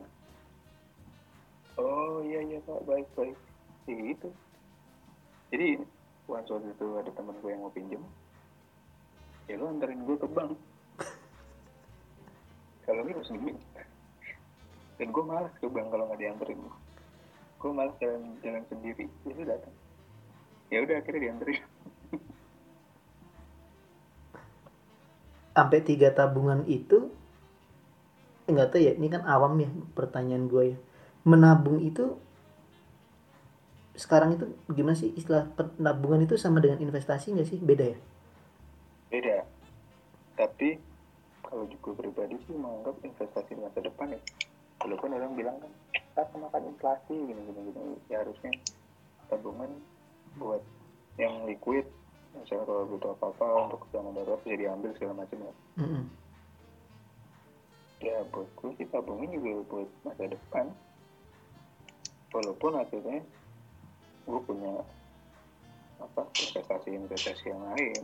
Oh 1.79 2.23
iya 2.23 2.41
iya 2.47 2.59
pak. 2.63 2.83
Baik 2.87 3.07
baik. 3.19 3.39
Ya 3.87 3.95
gitu. 3.99 4.31
Jadi 5.51 5.83
once 6.31 6.51
waktu 6.51 6.71
itu 6.71 6.87
ada 6.99 7.11
teman 7.11 7.37
gue 7.43 7.51
yang 7.51 7.63
mau 7.63 7.73
pinjem. 7.75 8.03
Ya 9.51 9.59
lu 9.59 9.67
anterin 9.67 10.07
gue 10.07 10.17
ke 10.17 10.29
bank. 10.31 10.55
Kalau 12.83 13.01
nggak 13.07 13.15
harus 13.15 13.31
demi 13.31 13.55
dan 14.99 15.09
gue 15.11 15.25
malas 15.25 15.55
ke 15.59 15.67
bank 15.67 15.91
kalau 15.91 16.07
nggak 16.07 16.21
dianterin 16.21 16.59
gue 17.63 17.71
malas 17.71 17.95
jalan 18.03 18.23
jalan 18.43 18.65
sendiri. 18.67 19.07
Ya 19.23 19.33
udah 19.39 19.47
datang. 19.55 19.75
Ya 20.71 20.79
udah 20.83 20.97
akhirnya 20.99 21.21
dianterin. 21.31 21.63
Sampai 25.53 25.85
tiga 25.85 26.11
tabungan 26.11 26.65
itu 26.67 27.13
enggak 28.51 28.75
tahu 28.75 28.83
ya 28.83 28.93
ini 28.99 29.07
kan 29.13 29.23
awam 29.29 29.55
ya 29.63 29.71
pertanyaan 29.95 30.51
gue 30.51 30.65
ya. 30.75 30.79
Menabung 31.23 31.79
itu 31.87 32.19
sekarang 34.03 34.35
itu 34.35 34.51
gimana 34.75 34.99
sih 34.99 35.15
istilah 35.15 35.47
penabungan 35.55 36.27
itu 36.27 36.35
sama 36.35 36.59
dengan 36.59 36.83
investasi 36.83 37.39
nggak 37.39 37.47
sih? 37.47 37.63
Beda 37.63 37.95
ya? 37.95 37.99
Beda. 39.15 39.47
Tapi 40.35 40.83
kalau 41.47 41.71
juga 41.71 42.03
pribadi 42.03 42.35
sih 42.43 42.59
menganggap 42.59 42.99
investasi 43.07 43.55
masa 43.63 43.79
depan 43.79 44.11
ya 44.11 44.21
walaupun 44.83 45.15
orang 45.15 45.39
bilang 45.39 45.57
kan 45.63 45.71
kita 45.95 46.23
kemakan 46.35 46.63
inflasi 46.67 47.15
gini 47.15 47.41
gini 47.47 47.61
gini. 47.71 47.95
Ya 48.11 48.27
harusnya 48.27 48.51
tabungan 49.31 49.71
buat 50.35 50.67
yang 51.21 51.47
liquid 51.47 51.87
misalnya 52.35 52.65
kalau 52.67 52.89
butuh 52.89 53.13
apa 53.15 53.27
apa 53.31 53.47
untuk 53.69 53.85
dana 53.93 54.11
darurat 54.17 54.41
bisa 54.43 54.57
diambil 54.57 54.91
segala 54.97 55.15
macam 55.23 55.39
ya. 55.45 55.55
Mm-mm. 55.79 56.05
ya 58.03 58.17
buat 58.35 58.49
gue 58.59 58.71
sih 58.83 58.89
tabungan 58.91 59.31
juga 59.31 59.51
buat 59.71 59.89
masa 60.03 60.27
depan. 60.27 60.67
Walaupun 62.33 62.81
akhirnya 62.81 63.21
gue 64.23 64.41
punya 64.43 64.73
apa 65.99 66.23
investasi 66.31 66.89
investasi 66.93 67.45
yang 67.49 67.63
lain 67.73 68.03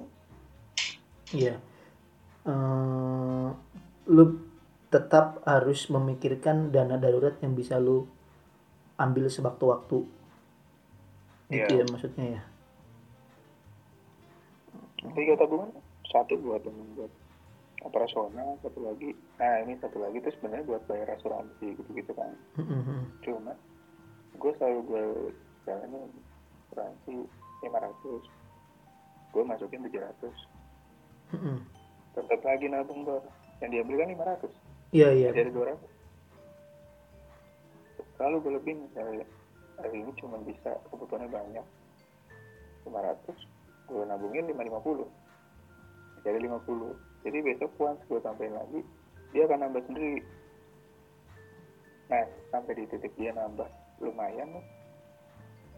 Iya. 1.28 1.60
Eh, 2.48 3.48
lu 4.08 4.24
tetap 4.88 5.44
harus 5.44 5.92
memikirkan 5.92 6.72
dana 6.72 6.96
darurat 6.96 7.36
yang 7.44 7.52
bisa 7.52 7.76
lu 7.76 8.08
ambil 8.96 9.28
sewaktu-waktu. 9.28 10.08
Gitu 11.52 11.68
Iya. 11.68 11.84
ya 11.84 11.92
maksudnya 11.92 12.26
ya. 12.32 12.42
tiga 15.12 15.36
tabungan 15.36 15.68
satu 16.08 16.34
buat 16.40 16.64
buat 16.96 17.12
operasional 17.84 18.58
satu 18.60 18.80
lagi 18.82 19.14
nah 19.38 19.62
ini 19.62 19.78
satu 19.78 20.02
lagi 20.02 20.18
itu 20.18 20.28
sebenarnya 20.34 20.66
buat 20.66 20.82
bayar 20.90 21.14
asuransi 21.14 21.76
gitu 21.78 21.90
gitu 21.94 22.12
kan 22.12 22.34
Mm-mm. 22.58 23.06
cuma 23.22 23.54
gue 24.34 24.52
selalu 24.58 24.80
gue 24.84 25.04
jalannya 25.68 26.00
asuransi 26.72 27.28
500 27.60 28.24
gue 29.28 29.42
masukin 29.44 29.84
700 29.84 31.36
Mm-mm. 31.36 31.60
tetap 32.16 32.40
lagi 32.40 32.72
nabung 32.72 33.04
bor. 33.04 33.20
Yang 33.60 33.70
diambil 33.76 33.96
kan 34.00 34.08
500 34.40 34.96
Iya 34.96 35.08
iya. 35.12 35.28
jadi 35.36 35.52
200 35.52 35.76
selalu 38.16 38.36
gue 38.42 38.52
lebih 38.58 38.74
misalnya 38.82 39.26
hari 39.78 40.02
ini 40.02 40.10
cuma 40.18 40.40
bisa 40.42 40.74
kebutuhannya 40.90 41.30
banyak. 41.30 41.66
500 42.88 43.36
gue 43.88 44.02
nabungin 44.08 44.48
550 44.48 45.04
jadi 46.24 46.38
50 46.44 47.24
jadi 47.24 47.38
besok 47.44 47.72
once 47.78 48.02
gue 48.08 48.20
tambahin 48.24 48.56
lagi 48.56 48.80
dia 49.36 49.44
akan 49.44 49.68
nambah 49.68 49.82
sendiri. 49.84 50.24
Nah 52.08 52.24
sampai 52.48 52.72
di 52.80 52.84
titik 52.88 53.12
dia 53.20 53.36
nambah 53.36 53.68
lumayan 54.00 54.48
nih 54.56 54.64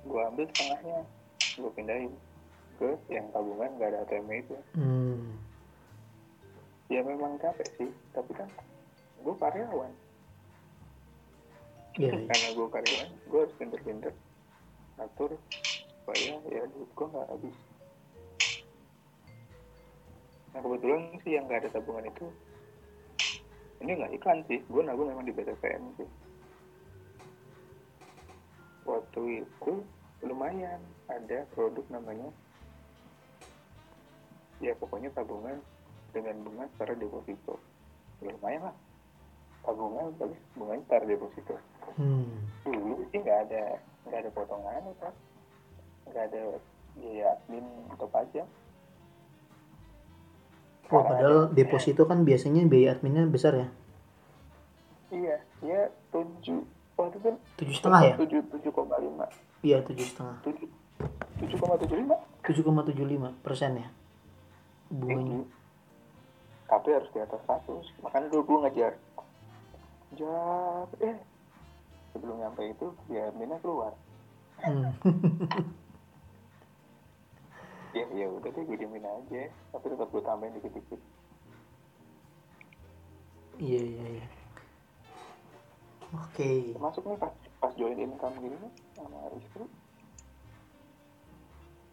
gue 0.04 0.20
ambil 0.32 0.44
setengahnya. 0.52 0.98
Gue 1.60 1.70
pindahin 1.76 2.12
ke 2.80 2.88
yang 3.12 3.28
tabungan 3.36 3.70
gak 3.76 3.92
ada 3.92 3.98
ATM 4.08 4.28
itu. 4.32 4.56
Hmm. 4.72 5.36
ya 6.90 7.06
memang 7.06 7.38
capek 7.38 7.70
sih 7.78 7.90
tapi 8.10 8.34
kan 8.34 8.50
gue 9.22 9.34
karyawan. 9.38 9.92
Iya 11.94 12.10
iya. 12.18 12.26
karena 12.26 12.48
gue 12.58 12.66
karyawan 12.66 13.10
gue 13.30 13.38
harus 13.38 13.54
pinter-pinter 13.54 14.12
atur 14.98 15.30
supaya 16.02 16.34
ya 16.50 16.66
duit 16.66 16.90
gue 16.90 17.06
nggak 17.14 17.28
habis. 17.30 17.56
Nah 20.50 20.60
kebetulan 20.66 21.00
sih 21.22 21.32
yang 21.38 21.46
nggak 21.46 21.62
ada 21.62 21.70
tabungan 21.78 22.10
itu 22.10 22.26
ini 23.86 23.90
nggak 23.94 24.12
iklan 24.18 24.42
sih. 24.50 24.58
Gue 24.66 24.82
nabung 24.82 25.14
memang 25.14 25.22
di 25.22 25.30
BTPM 25.30 25.94
sih 25.94 26.10
waktu 28.84 29.44
itu 29.44 29.72
lumayan 30.20 30.80
ada 31.08 31.48
produk 31.56 31.84
namanya 31.88 32.28
ya 34.60 34.76
pokoknya 34.76 35.08
tabungan 35.16 35.56
dengan 36.12 36.36
bunga 36.44 36.68
secara 36.76 36.92
deposito. 36.98 37.56
Ya, 38.20 38.34
lumayan 38.36 38.68
lah. 38.68 38.76
Tabungan 39.64 40.12
tapi 40.20 40.36
bunganya 40.56 40.82
secara 40.84 41.04
deposito. 41.08 41.56
Hmm. 41.98 42.46
dulu 42.62 43.02
sih 43.10 43.18
nggak 43.18 43.50
ada 43.50 43.82
nggak 44.06 44.20
ada 44.22 44.30
potongan 44.30 44.94
kan 45.02 45.14
nggak 46.06 46.24
ada 46.30 46.42
biaya 46.94 47.24
admin 47.34 47.66
atau 47.90 48.06
pajak. 48.06 48.48
Oh, 50.90 51.02
padahal 51.06 51.54
deposito 51.54 52.02
kan 52.06 52.26
biasanya 52.26 52.66
biaya 52.66 52.98
adminnya 52.98 53.26
besar 53.26 53.54
ya? 53.54 53.68
iya 55.10 55.36
ya 55.60 55.90
tujuh 56.14 56.62
waktu 57.02 57.16
itu 57.18 57.30
Tujuh 57.56 57.74
setengah 57.74 58.00
ya? 58.02 58.14
tujuh 58.16 58.40
tujuh 58.50 58.70
koma 58.70 58.96
lima 58.96 59.26
Iya 59.60 59.80
tujuh 59.82 60.04
setengah. 60.04 60.36
tujuh 60.42 60.68
tujuh 61.38 61.56
koma 61.56 61.74
tujuh 61.76 61.96
lima 61.96 62.16
Tujuh 62.42 62.62
koma 62.62 62.80
tujuh 62.82 63.04
lima 63.04 63.28
persen 63.40 63.76
ya 63.76 63.88
bunganya. 64.88 65.46
tapi 66.66 66.88
harus 66.90 67.06
di 67.08 67.18
atas 67.18 67.38
100 67.44 67.70
makanya 68.00 68.26
dulu 68.28 68.42
gue 68.44 68.58
ngejar 68.64 68.92
jar 70.12 70.86
eh 70.98 71.16
sebelum 72.10 72.36
nyampe 72.36 72.62
itu 72.64 72.86
biaya 73.04 73.28
adminnya 73.28 73.58
keluar 73.58 73.94
Hmm. 74.60 74.92
ya 77.92 78.04
ya 78.08 78.26
udah 78.28 78.48
deh 78.48 78.62
gue 78.62 78.76
diemin 78.76 79.00
aja 79.00 79.48
tapi 79.70 79.86
tetap 79.88 80.08
gue 80.08 80.20
tambahin 80.20 80.52
dikit-dikit 80.54 81.00
Iya 83.56 83.80
iya 83.82 84.06
iya. 84.14 84.26
Oke. 86.10 86.74
masuk 86.74 87.06
nih 87.06 87.18
pas 87.22 87.30
pas 87.62 87.72
join 87.78 87.94
income 87.94 88.34
gini 88.42 88.56
nih 88.58 88.72
sama 88.98 89.30
istri 89.38 89.62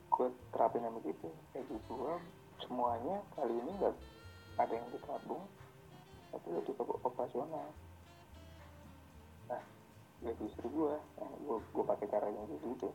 gue 0.10 0.28
terapin 0.50 0.82
yang 0.82 0.98
begitu. 0.98 1.30
Kayak 1.54 1.70
gitu 1.70 1.92
gue 1.94 2.16
semuanya 2.66 3.22
kali 3.38 3.54
ini 3.54 3.72
nggak 3.78 3.94
ada 4.58 4.74
yang 4.74 4.90
ditabung 4.90 5.46
tapi 6.34 6.48
lebih 6.50 6.74
ke 6.74 6.84
operasional. 7.06 7.70
Nah 9.54 9.62
gaji 10.26 10.44
istri 10.50 10.66
gue 10.66 10.94
nah, 10.98 11.32
gue 11.38 11.58
gue 11.62 11.84
pakai 11.86 12.08
caranya 12.10 12.42
gitu. 12.50 12.90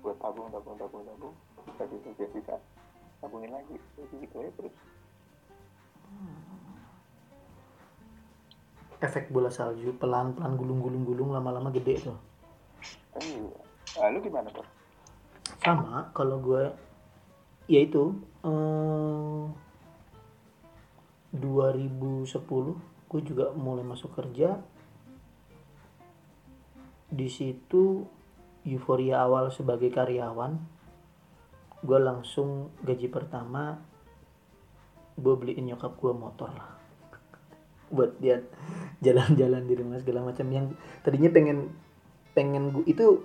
Gue 0.00 0.14
tabung 0.16 0.48
tabung 0.48 0.80
tabung 0.80 1.04
tabung 1.04 1.34
gaji 1.76 1.96
gaji 2.00 2.24
bisa 2.32 2.56
tabungin 3.20 3.52
lagi. 3.52 3.76
Jadi 4.00 4.24
gitu 4.24 4.40
aja 4.40 4.52
terus 4.56 4.72
Efek 8.96 9.28
bola 9.28 9.52
salju 9.52 9.92
pelan-pelan 9.96 10.56
gulung-gulung-gulung 10.56 11.36
lama-lama 11.36 11.68
gede 11.68 12.08
tuh. 12.08 12.18
kan 13.12 13.20
iya. 13.24 13.56
Lalu 14.00 14.28
gimana 14.28 14.48
tuh? 14.52 14.66
Sama 15.60 16.08
kalau 16.16 16.40
gue 16.40 16.64
ya 17.68 17.80
itu 17.84 18.16
eh, 18.44 19.44
2010 21.36 22.32
gue 23.06 23.20
juga 23.24 23.52
mulai 23.52 23.84
masuk 23.84 24.16
kerja. 24.16 24.60
Di 27.06 27.28
situ 27.30 28.04
euforia 28.66 29.22
awal 29.22 29.54
sebagai 29.54 29.94
karyawan 29.94 30.58
gue 31.86 31.98
langsung 32.02 32.74
gaji 32.82 33.06
pertama 33.06 33.78
gue 35.14 35.34
beliin 35.38 35.70
nyokap 35.70 35.94
gue 35.94 36.10
motor 36.10 36.50
lah 36.50 36.75
buat 37.92 38.18
dia 38.18 38.42
jalan-jalan 39.00 39.62
di 39.66 39.74
rumah 39.78 39.98
segala 40.00 40.26
macam. 40.26 40.46
Yang 40.50 40.66
tadinya 41.06 41.30
pengen 41.30 41.58
pengen 42.36 42.74
gue 42.74 42.84
itu 42.88 43.24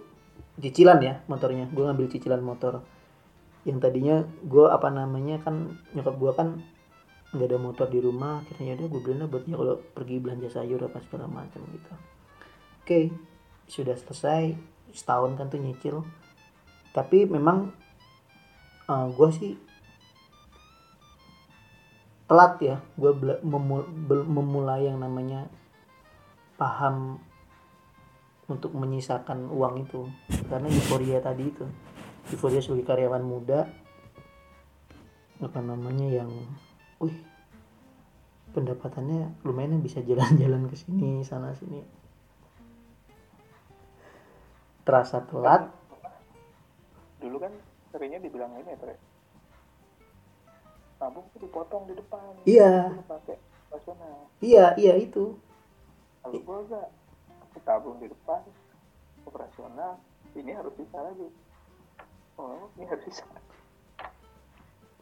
cicilan 0.61 0.99
ya 1.01 1.23
motornya. 1.25 1.67
Gue 1.71 1.87
ngambil 1.87 2.07
cicilan 2.11 2.41
motor. 2.43 2.85
Yang 3.63 3.77
tadinya 3.81 4.15
gue 4.41 4.65
apa 4.67 4.89
namanya 4.89 5.41
kan 5.41 5.77
nyokap 5.93 6.15
gue 6.17 6.31
kan 6.33 6.47
nggak 7.31 7.47
ada 7.47 7.57
motor 7.57 7.87
di 7.87 7.99
rumah. 8.03 8.43
Akhirnya 8.43 8.77
udah 8.77 8.87
gue 8.91 9.01
beliin 9.01 9.25
buat 9.31 9.43
dia 9.47 9.55
kalau 9.57 9.75
pergi 9.95 10.15
belanja 10.19 10.49
sayur 10.51 10.81
apa 10.83 10.99
segala 11.05 11.25
macam 11.31 11.61
gitu. 11.71 11.93
Oke 12.83 12.99
sudah 13.71 13.95
selesai. 13.95 14.55
Setahun 14.91 15.39
kan 15.39 15.47
tuh 15.47 15.63
nyicil. 15.63 16.03
Tapi 16.91 17.23
memang 17.23 17.71
uh, 18.91 19.07
gue 19.07 19.29
sih 19.31 19.55
telat 22.31 22.55
ya. 22.63 22.79
Gue 22.95 23.11
memulai 24.23 24.87
yang 24.87 25.03
namanya 25.03 25.51
paham 26.55 27.19
untuk 28.47 28.71
menyisakan 28.71 29.51
uang 29.51 29.83
itu. 29.83 30.07
Karena 30.47 30.71
euforia 30.71 31.19
tadi 31.19 31.51
itu. 31.51 31.67
Euforia 32.31 32.63
sebagai 32.63 32.87
karyawan 32.87 33.27
muda 33.27 33.67
apa 35.41 35.57
namanya 35.59 36.07
yang 36.07 36.29
wih 37.01 37.17
pendapatannya 38.55 39.41
lumayan 39.43 39.81
bisa 39.83 39.99
jalan-jalan 39.99 40.71
ke 40.71 40.79
sini 40.79 41.27
sana 41.27 41.51
sini. 41.51 41.83
Terasa 44.87 45.19
telat. 45.27 45.67
Dulu 47.19 47.43
kan 47.43 47.51
seringnya 47.91 48.23
dibilang 48.23 48.55
ini 48.55 48.71
ya 48.71 48.79
Tabung 51.01 51.25
tuh 51.33 51.41
dipotong 51.41 51.89
di 51.89 51.97
depan. 51.97 52.21
Iya. 52.45 52.93
Pakai 53.09 53.41
iya 54.37 54.77
iya 54.77 54.93
itu. 55.01 55.33
Kalau 56.21 56.37
gue 56.37 56.57
enggak 56.69 56.87
aku 57.49 57.57
tabung 57.65 57.97
di 57.97 58.05
depan. 58.05 58.45
Operasional. 59.25 59.97
Ini 60.37 60.53
harus 60.53 60.77
bisa 60.77 61.01
lagi. 61.01 61.25
Oh 62.37 62.69
ini 62.77 62.85
harus 62.85 63.01
bisa. 63.01 63.25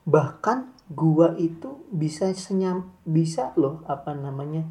Bahkan 0.07 0.71
gua 0.95 1.35
itu 1.35 1.83
bisa 1.91 2.31
senyam 2.31 2.95
bisa 3.03 3.51
loh 3.59 3.83
apa 3.85 4.15
namanya 4.15 4.63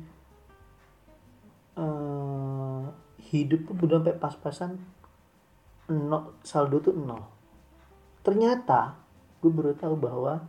eh 1.79 2.85
hidup 3.29 3.71
tuh 3.71 3.77
udah 3.87 4.01
sampai 4.03 4.17
pas-pasan 4.19 4.73
nol 5.93 6.35
saldo 6.41 6.81
tuh 6.81 6.97
nol. 6.97 7.23
Ternyata 8.25 8.99
gue 9.39 9.53
baru 9.53 9.77
tahu 9.79 9.95
bahwa 9.95 10.43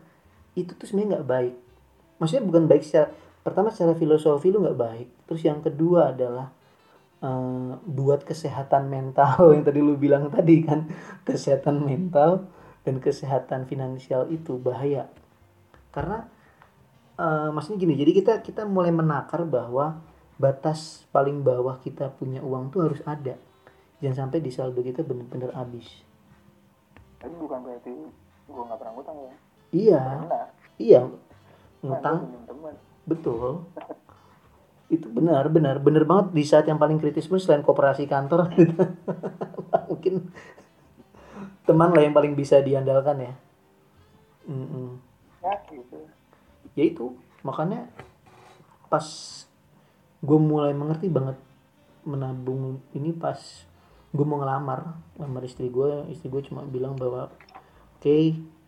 itu 0.58 0.72
tuh 0.74 0.86
sebenarnya 0.86 1.20
nggak 1.20 1.28
baik. 1.30 1.56
Maksudnya 2.20 2.44
bukan 2.46 2.64
baik 2.66 2.84
secara 2.84 3.08
pertama 3.42 3.72
secara 3.72 3.94
filosofi 3.96 4.50
lu 4.50 4.64
nggak 4.64 4.80
baik. 4.80 5.08
Terus 5.30 5.42
yang 5.46 5.60
kedua 5.64 6.12
adalah 6.16 6.52
eh, 7.22 7.72
buat 7.86 8.26
kesehatan 8.26 8.90
mental 8.90 9.38
yang 9.56 9.64
tadi 9.64 9.80
lu 9.80 9.96
bilang 9.96 10.28
tadi 10.32 10.64
kan 10.66 10.90
kesehatan 11.24 11.84
mental 11.84 12.50
dan 12.84 13.00
kesehatan 13.00 13.70
finansial 13.70 14.28
itu 14.32 14.60
bahaya. 14.60 15.08
Karena 15.94 16.26
eh, 17.20 17.50
maksudnya 17.54 17.80
gini 17.80 17.94
jadi 18.00 18.12
kita 18.16 18.34
kita 18.44 18.62
mulai 18.66 18.92
menakar 18.92 19.46
bahwa 19.46 20.02
batas 20.40 21.04
paling 21.12 21.44
bawah 21.44 21.84
kita 21.84 22.12
punya 22.16 22.40
uang 22.44 22.72
tuh 22.72 22.88
harus 22.90 23.02
ada. 23.04 23.36
Jangan 24.00 24.28
sampai 24.28 24.40
di 24.40 24.52
saldo 24.52 24.80
kita 24.80 25.04
bener-bener 25.04 25.52
habis. 25.52 25.84
Tapi 27.20 27.36
bukan 27.36 27.60
berarti 27.68 27.92
gue 28.50 28.64
nggak 28.64 28.80
pernah 28.80 28.96
ngutang 28.96 29.20
ya 29.28 29.49
iya. 29.74 30.02
Pernah 30.26 30.46
iya. 30.80 31.02
Ngutang. 31.86 32.18
betul. 33.08 33.66
Itu 34.94 35.06
benar 35.14 35.46
benar 35.54 35.78
benar 35.78 36.04
banget 36.06 36.28
di 36.34 36.44
saat 36.46 36.66
yang 36.66 36.82
paling 36.82 36.98
kritis 36.98 37.30
pun 37.30 37.38
selain 37.38 37.62
kooperasi 37.62 38.10
kantor. 38.10 38.50
Mungkin 39.90 40.34
teman 41.70 41.94
lah 41.94 42.02
yang 42.02 42.18
paling 42.18 42.34
bisa 42.34 42.58
diandalkan 42.66 43.22
ya. 43.22 43.34
Mm-mm. 44.50 44.98
ya 45.46 45.54
gitu. 45.70 46.00
Ya 46.74 46.84
itu 46.90 47.14
makanya 47.46 47.86
pas 48.90 49.06
gue 50.20 50.40
mulai 50.42 50.74
mengerti 50.74 51.08
banget 51.08 51.38
menabung 52.04 52.82
ini 52.98 53.14
pas 53.14 53.38
gue 54.10 54.26
mau 54.26 54.42
ngelamar 54.42 54.98
lamar 55.22 55.46
istri 55.46 55.70
gue 55.70 56.10
istri 56.10 56.28
gue 56.28 56.42
cuma 56.42 56.66
bilang 56.66 56.98
bahwa 56.98 57.30
oke 58.02 58.18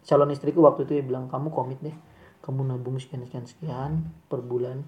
calon 0.02 0.34
istriku 0.34 0.66
waktu 0.66 0.90
itu 0.90 1.02
dia 1.02 1.06
bilang 1.06 1.30
kamu 1.30 1.54
komit 1.54 1.80
deh 1.80 1.94
kamu 2.42 2.66
nabung 2.66 2.98
sekian 2.98 3.22
sekian 3.26 3.46
sekian 3.46 3.92
per 4.26 4.42
bulan. 4.42 4.82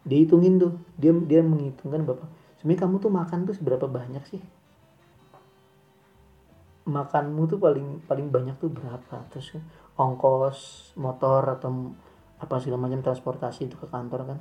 Dihitungin 0.00 0.56
tuh 0.56 0.72
dia 0.96 1.12
dia 1.12 1.44
menghitungkan 1.44 2.08
bapak 2.08 2.28
sebenarnya 2.56 2.80
kamu 2.88 2.94
tuh 3.04 3.12
makan 3.12 3.38
tuh 3.44 3.54
seberapa 3.56 3.84
banyak 3.84 4.24
sih? 4.24 4.40
Makanmu 6.88 7.42
tuh 7.46 7.60
paling 7.60 8.00
paling 8.08 8.32
banyak 8.32 8.56
tuh 8.56 8.72
berapa? 8.72 9.28
Terus 9.28 9.60
ongkos 10.00 10.92
motor 10.96 11.44
atau 11.60 11.92
apa 12.40 12.56
segala 12.56 12.88
macam 12.88 13.04
transportasi 13.04 13.68
itu 13.68 13.76
ke 13.76 13.86
kantor 13.92 14.32
kan? 14.32 14.38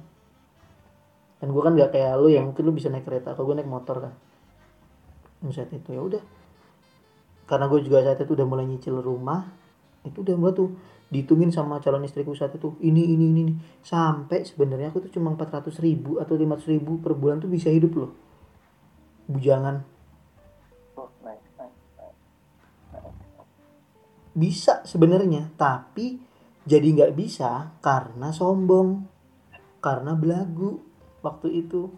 Dan 1.44 1.52
gue 1.52 1.62
kan 1.64 1.76
nggak 1.76 1.92
kayak 1.92 2.16
lu 2.20 2.32
yang 2.32 2.52
mungkin 2.52 2.64
lu 2.64 2.72
bisa 2.72 2.88
naik 2.88 3.04
kereta 3.04 3.36
kalau 3.36 3.52
gue 3.52 3.60
naik 3.60 3.68
motor 3.68 4.00
kan? 4.00 4.14
Saat 5.52 5.76
itu 5.76 5.92
ya 5.92 6.00
udah. 6.00 6.24
Karena 7.44 7.68
gue 7.68 7.80
juga 7.84 8.00
saat 8.04 8.24
itu 8.24 8.32
udah 8.32 8.48
mulai 8.48 8.64
nyicil 8.64 8.96
rumah 9.04 9.59
itu 10.08 10.18
udah 10.24 10.36
mulai 10.40 10.56
tuh 10.56 10.70
dihitungin 11.10 11.50
sama 11.50 11.82
calon 11.82 12.06
istriku 12.06 12.38
saat 12.38 12.54
itu 12.54 12.78
ini 12.86 13.02
ini 13.02 13.26
ini, 13.34 13.42
ini. 13.50 13.54
sampai 13.82 14.46
sebenarnya 14.46 14.94
aku 14.94 15.10
tuh 15.10 15.12
cuma 15.18 15.34
400 15.34 15.74
ribu 15.82 16.22
atau 16.22 16.38
500 16.38 16.70
ribu 16.70 17.02
per 17.02 17.18
bulan 17.18 17.42
tuh 17.42 17.50
bisa 17.50 17.74
hidup 17.74 17.98
loh. 17.98 18.12
Bujangan. 19.26 19.82
Oh 20.96 21.10
bisa 24.40 24.86
sebenarnya 24.86 25.52
tapi 25.60 26.22
jadi 26.64 26.86
nggak 26.86 27.14
bisa 27.18 27.76
karena 27.82 28.30
sombong 28.30 29.10
karena 29.82 30.14
belagu 30.14 30.80
waktu 31.26 31.66
itu. 31.66 31.90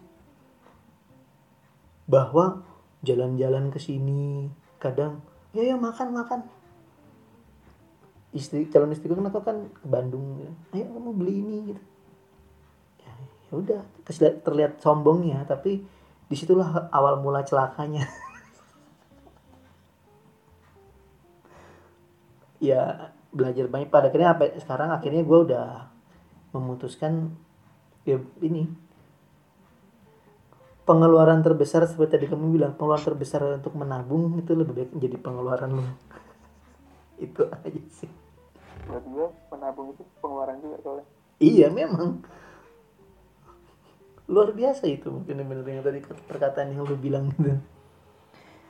Bahwa 2.08 2.66
jalan-jalan 3.06 3.70
ke 3.70 3.78
sini 3.78 4.50
kadang 4.82 5.22
ya 5.54 5.62
ya 5.62 5.76
makan 5.78 6.10
makan 6.16 6.40
istri 8.32 8.64
calon 8.72 8.92
istriku 8.96 9.16
kan 9.16 9.28
aku 9.28 9.40
kan 9.44 9.58
ke 9.68 9.86
Bandung 9.88 10.40
ayo 10.72 10.84
kamu 10.88 11.10
beli 11.12 11.34
ini 11.44 11.56
gitu. 11.72 11.82
Ya 13.04 13.12
ya 13.20 13.52
udah. 13.52 13.82
Terlihat, 14.42 14.80
sombongnya 14.80 15.44
tapi 15.44 15.84
di 16.26 16.36
situlah 16.36 16.88
awal 16.92 17.20
mula 17.20 17.44
celakanya. 17.44 18.08
Ya 22.62 23.10
belajar 23.34 23.66
banyak. 23.66 23.90
Pada 23.90 24.06
akhirnya 24.06 24.38
apa 24.38 24.54
sekarang 24.54 24.94
akhirnya 24.94 25.26
gue 25.26 25.38
udah 25.50 25.90
memutuskan 26.54 27.34
ya 28.06 28.22
ini 28.38 28.70
pengeluaran 30.82 31.40
terbesar 31.40 31.86
seperti 31.86 32.18
tadi 32.18 32.26
kamu 32.26 32.58
bilang 32.58 32.72
pengeluaran 32.74 33.06
terbesar 33.14 33.40
untuk 33.58 33.74
menabung 33.78 34.34
itu 34.42 34.52
lebih 34.52 34.74
baik 34.74 34.90
menjadi 34.94 35.16
pengeluaran 35.22 35.70
lo 35.78 35.84
itu 37.26 37.42
aja 37.46 37.82
sih 37.94 38.10
gue 39.12 39.26
menabung 39.48 39.92
itu 39.92 40.02
pengeluaran 40.18 40.56
juga 40.58 40.76
soalnya. 40.80 41.06
Iya 41.38 41.68
memang. 41.68 42.24
Luar 44.26 44.50
biasa 44.50 44.86
itu 44.86 45.10
mungkin 45.10 45.42
bener 45.42 45.66
yang 45.66 45.84
tadi 45.84 46.00
perkataan 46.00 46.72
yang 46.72 46.82
lu 46.82 46.96
bilang 46.96 47.28
gitu. 47.30 47.58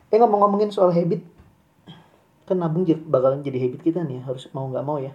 Eh 0.09 0.19
ngomong-ngomongin 0.19 0.69
soal 0.69 0.91
habit 0.91 1.23
kan 2.43 2.59
nabung 2.59 2.83
jadi- 2.83 3.01
bakalan 3.01 3.41
jadi 3.41 3.59
habit 3.63 3.81
kita 3.81 4.03
nih 4.03 4.21
harus 4.21 4.51
mau 4.51 4.67
nggak 4.67 4.83
mau 4.83 4.99
ya. 4.99 5.15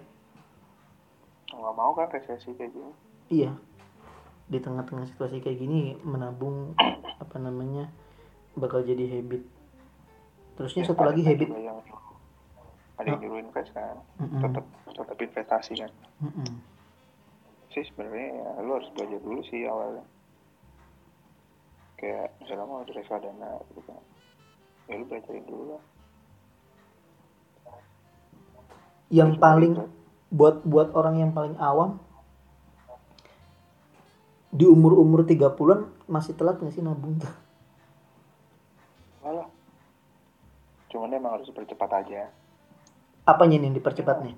Nggak 1.49 1.75
mau 1.75 1.91
kan 1.91 2.07
resesi 2.07 2.55
kayak 2.55 2.71
gini. 2.71 2.91
Iya. 3.27 3.51
Di 4.47 4.57
tengah-tengah 4.57 5.03
situasi 5.05 5.43
kayak 5.43 5.59
gini 5.59 5.99
menabung 6.01 6.71
apa 7.19 7.35
namanya 7.35 7.91
bakal 8.55 8.79
jadi 8.79 9.03
habit. 9.11 9.43
Terusnya 10.55 10.81
Ya, 10.81 10.89
satu 10.89 11.03
lagi 11.03 11.21
kan 11.21 11.29
habit. 11.35 11.47
yang 11.51 11.77
ada 12.97 13.07
yang 13.07 13.21
nyuruh 13.21 13.39
invest 13.41 13.71
kan 13.73 13.97
Mm-mm. 14.17 14.41
tetap 14.41 14.65
tetap 14.89 15.17
investasi 15.17 15.73
kan 15.77 15.91
Mm-mm. 16.21 16.49
sih 17.71 17.83
sebenarnya 17.93 18.29
ya, 18.33 18.49
lu 18.65 18.71
harus 18.73 18.89
belajar 18.93 19.19
dulu 19.21 19.41
sih 19.45 19.61
awalnya 19.69 20.05
kayak 21.97 22.29
misalnya 22.41 22.65
mau 22.65 22.81
ada 22.81 22.93
reksadana 22.93 23.49
gitu 23.69 23.81
kan 23.85 24.01
ya 24.87 24.93
lu 24.97 25.05
belajarin 25.05 25.45
dulu 25.45 25.63
lah 25.77 25.83
yang 29.07 29.37
Terus 29.37 29.41
paling 29.41 29.73
begitu. 29.77 29.93
buat 30.29 30.55
buat 30.67 30.89
orang 30.91 31.15
yang 31.21 31.31
paling 31.31 31.55
awam 31.57 32.01
di 34.51 34.65
umur-umur 34.65 35.23
30-an 35.23 35.85
masih 36.09 36.33
telat 36.33 36.57
nggak 36.57 36.73
sih 36.73 36.81
nabung 36.81 37.19
tuh? 37.19 37.29
malah 39.21 39.47
cuman 40.87 41.11
emang 41.13 41.35
harus 41.39 41.51
percepat 41.51 41.91
aja 42.03 42.31
Apanya 43.27 43.59
nih 43.59 43.67
yang 43.67 43.75
dipercepat 43.75 44.23
nih? 44.23 44.35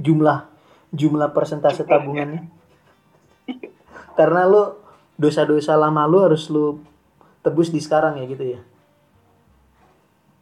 Jumlah 0.00 0.48
jumlah 0.90 1.30
persentase 1.30 1.84
tabungannya. 1.84 2.48
Karena 4.14 4.46
lo 4.46 4.80
dosa-dosa 5.14 5.74
lama 5.74 6.06
lo 6.06 6.24
harus 6.24 6.48
lo 6.48 6.78
tebus 7.42 7.68
di 7.68 7.78
sekarang 7.78 8.16
ya 8.18 8.24
gitu 8.24 8.56
ya. 8.56 8.60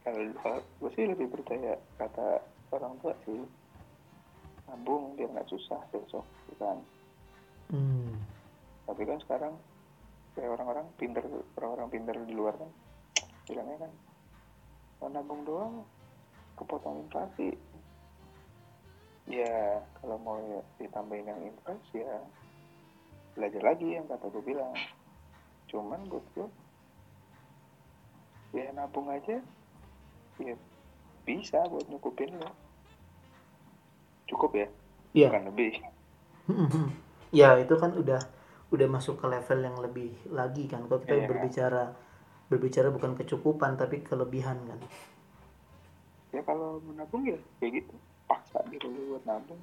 kalau 0.02 0.18
kalau 0.42 0.58
gue 0.82 0.90
sih 0.98 1.06
lebih 1.06 1.30
percaya 1.30 1.78
kata 1.94 2.42
orang 2.74 2.98
tua 2.98 3.14
sih 3.22 3.38
nabung 4.66 5.14
biar 5.14 5.30
nggak 5.30 5.46
susah 5.46 5.78
besok 5.90 6.26
gitu 6.48 6.58
kan 6.58 6.78
Hmm. 7.72 8.20
tapi 8.84 9.08
kan 9.08 9.16
sekarang 9.24 9.56
kayak 10.36 10.52
orang-orang 10.52 10.84
pinter 11.00 11.24
orang-orang 11.56 11.88
pinter 11.88 12.12
di 12.20 12.34
luar 12.36 12.52
kan 12.60 12.68
bilangnya 13.48 13.88
kan 13.88 13.92
mau 15.00 15.08
nabung 15.08 15.40
doang 15.48 15.74
kepotong 16.60 17.08
inflasi 17.08 17.56
ya 19.24 19.78
kalau 19.98 20.18
mau 20.18 20.38
ditambahin 20.76 21.30
yang 21.30 21.40
invest 21.46 21.86
ya 21.94 22.18
belajar 23.32 23.62
lagi 23.64 23.96
yang 23.96 24.06
kata 24.06 24.26
gue 24.28 24.44
bilang 24.44 24.74
cuman 25.70 26.00
buat 26.10 26.26
gue 26.34 26.48
ya 28.52 28.68
nabung 28.76 29.08
aja 29.08 29.40
ya 30.36 30.54
bisa 31.22 31.64
buat 31.70 31.86
nyukupin 31.88 32.34
lo 32.36 32.50
cukup 34.28 34.52
ya 34.56 34.68
Iya. 35.12 35.28
bukan 35.28 35.44
lebih 35.52 35.72
ya 37.40 37.56
itu 37.56 37.74
kan 37.76 37.92
udah 37.94 38.20
udah 38.72 38.88
masuk 38.88 39.20
ke 39.20 39.26
level 39.28 39.60
yang 39.60 39.76
lebih 39.76 40.16
lagi 40.32 40.64
kan. 40.64 40.88
Kalau 40.88 41.04
kita 41.04 41.20
Iya. 41.20 41.28
berbicara 41.28 41.82
berbicara 42.48 42.88
bukan 42.88 43.12
kecukupan 43.16 43.76
tapi 43.76 44.00
kelebihan 44.00 44.56
kan. 44.64 44.80
ya 46.32 46.40
kalau 46.44 46.80
menabung 46.80 47.28
ya 47.28 47.36
kayak 47.60 47.84
gitu 47.84 47.94
lu 48.80 49.16
buat 49.16 49.24
nabung 49.28 49.60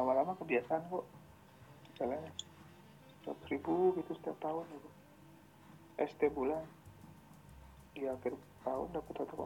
lama-lama 0.00 0.32
kebiasaan 0.40 0.88
kok 0.88 1.04
misalnya 1.92 2.32
seratus 3.20 3.46
ribu 3.52 3.92
gitu 4.00 4.16
setiap 4.16 4.40
tahun 4.40 4.64
gitu 4.72 4.88
eh 6.00 6.08
setiap 6.08 6.32
bulan. 6.32 6.64
Di 7.92 8.08
akhir 8.08 8.32
tahun 8.64 8.88
dapat 8.96 9.14
1,2 9.28 9.36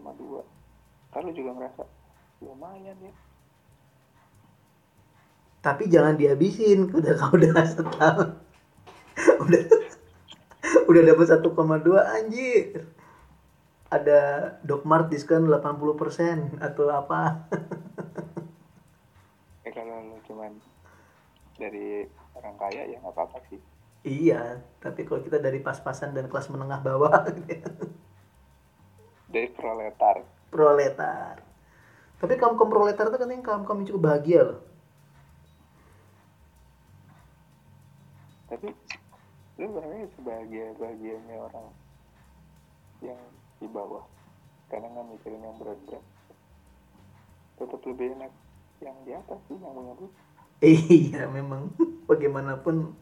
ntar 1.11 1.23
lu 1.23 1.31
juga 1.35 1.51
ngerasa 1.59 1.83
lumayan 2.43 2.95
ya. 3.03 3.15
Tapi 5.63 5.91
jangan 5.91 6.15
dihabisin 6.15 6.87
udah 6.99 7.13
kau 7.19 7.35
udah 7.35 7.55
setahun. 7.67 8.31
udah 9.43 9.63
udah 10.87 11.03
dapat 11.03 11.27
1,2 11.27 12.15
anjir. 12.23 12.87
Ada 13.91 14.21
Docmart 14.67 15.11
diskon 15.11 15.47
80% 15.51 16.59
atau 16.63 16.87
apa. 16.91 17.23
kalau 19.75 19.97
lu 20.07 20.17
cuman 20.31 20.55
dari 21.59 22.07
orang 22.39 22.57
kaya 22.57 22.83
ya 22.87 22.97
nggak 23.03 23.15
apa-apa 23.15 23.39
sih. 23.51 23.61
Iya, 24.05 24.61
tapi 24.85 25.09
kalau 25.09 25.25
kita 25.25 25.41
dari 25.41 25.65
pas-pasan 25.65 26.15
dan 26.15 26.29
kelas 26.29 26.53
menengah 26.53 26.81
bawah 26.81 27.11
dari 29.35 29.49
proletar. 29.51 30.23
proletar. 30.55 31.43
Tapi 32.23 32.39
kaum 32.39 32.55
kaum 32.55 32.71
proletar 32.71 33.11
itu 33.11 33.19
katanya 33.19 33.43
kaum 33.43 33.67
kaum 33.67 33.83
yang 33.83 33.89
cukup 33.91 34.03
bahagia 34.07 34.41
loh. 34.47 34.61
tapi 38.55 38.71
lu 39.59 39.67
sebenarnya 39.67 40.07
sebahagia 40.15 40.67
bahagianya 40.79 41.37
orang 41.43 41.67
yang 43.03 43.19
di 43.59 43.67
bawah. 43.67 44.07
Karena 44.71 44.95
nggak 44.95 45.07
mikirin 45.11 45.43
yang 45.43 45.59
berat-berat. 45.59 46.05
Tetap 47.59 47.83
lebih 47.83 48.15
enak 48.15 48.31
yang 48.85 48.97
di 49.09 49.13
atas 49.17 49.41
sih 49.49 49.57
yang 49.57 49.73
punya 49.73 49.95
duit 49.97 50.13
Iya 50.65 51.29
memang 51.29 51.73
bagaimanapun 52.09 52.93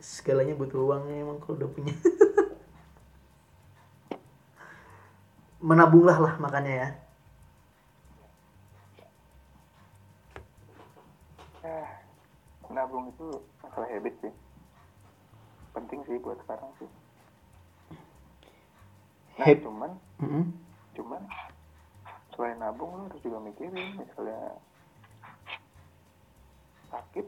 segalanya 0.00 0.52
butuh 0.56 0.84
uangnya 0.84 1.24
emang 1.24 1.40
kalau 1.40 1.56
udah 1.64 1.70
punya. 1.72 1.94
Menabunglah 5.64 6.18
lah 6.20 6.34
makanya 6.36 6.72
ya. 6.72 6.88
ah 11.64 11.88
nabung 12.68 13.08
itu 13.08 13.26
masalah 13.64 13.88
habit 13.88 14.12
sih 14.20 14.32
penting 15.72 16.04
sih 16.04 16.20
buat 16.20 16.36
sekarang 16.44 16.68
sih 16.76 16.88
nah 19.40 19.46
Hab- 19.48 19.64
cuman 19.64 19.90
Mm-mm. 20.20 20.44
cuman 20.92 21.22
selain 22.34 22.58
nabung 22.58 22.90
lu 22.98 23.02
harus 23.06 23.22
juga 23.22 23.38
mikirin 23.38 23.94
misalnya 23.94 24.58
sakit 26.90 27.26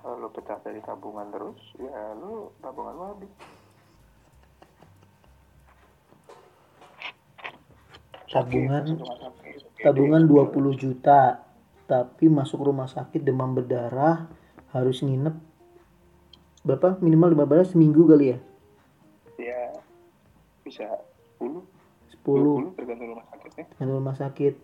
kalau 0.00 0.16
lu 0.22 0.28
pecah 0.32 0.58
dari 0.64 0.80
tabungan 0.80 1.28
terus 1.28 1.60
ya 1.76 2.16
lu 2.16 2.48
tabungan 2.64 2.94
lu 2.96 3.04
habis. 3.12 3.32
Tabungan 8.26 8.84
tabungan 9.80 10.22
gede, 10.28 10.52
20 10.56 10.82
juta 10.82 11.42
tapi 11.86 12.26
masuk 12.26 12.66
rumah 12.66 12.90
sakit 12.90 13.22
demam 13.22 13.54
berdarah 13.54 14.26
harus 14.74 15.02
nginep 15.04 15.36
berapa? 16.66 16.98
Minimal 16.98 17.34
15 17.46 17.76
seminggu 17.76 18.02
kali 18.06 18.34
ya? 18.34 18.38
Ya 19.38 19.62
bisa 20.64 20.86
10 21.38 21.75
10 22.26 22.74
20 22.74 22.74
tergantung 22.74 23.08
rumah 23.14 23.26
sakitnya 23.30 23.64
dengan 23.70 23.88
rumah 23.94 24.16
sakit. 24.18 24.54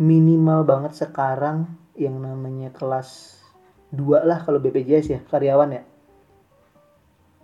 Minimal 0.00 0.60
banget 0.64 0.92
sekarang 0.96 1.68
yang 1.92 2.16
namanya 2.16 2.72
kelas 2.72 3.36
2 3.92 4.24
lah 4.24 4.40
kalau 4.40 4.56
BPJS 4.56 5.06
ya 5.12 5.20
karyawan 5.28 5.76
ya. 5.76 5.82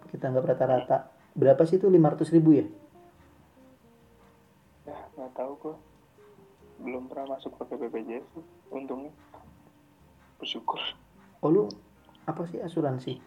Kita 0.09 0.33
nggak 0.33 0.57
rata-rata. 0.57 1.13
Berapa 1.37 1.69
sih 1.69 1.77
itu? 1.77 1.93
500 1.93 2.33
ribu 2.33 2.57
ya? 2.57 2.67
Ya 4.89 4.97
nggak 5.21 5.33
tahu 5.37 5.53
kok 5.61 5.77
belum 6.81 7.13
pernah 7.13 7.37
masuk 7.37 7.53
ke 7.61 7.77
BPJS 7.77 8.25
untungnya. 8.73 9.13
Bersyukur. 10.41 10.81
Oh 11.45 11.53
lu 11.53 11.69
apa 12.25 12.49
sih 12.49 12.57
asuransi? 12.65 13.21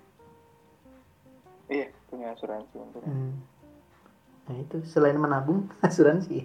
Iya 1.69 1.93
punya 2.09 2.33
asuransi 2.33 2.75
untungnya. 2.75 3.13
Hmm. 3.13 3.60
Nah 4.51 4.59
itu 4.59 4.83
selain 4.83 5.15
menabung 5.15 5.71
asuransi. 5.87 6.43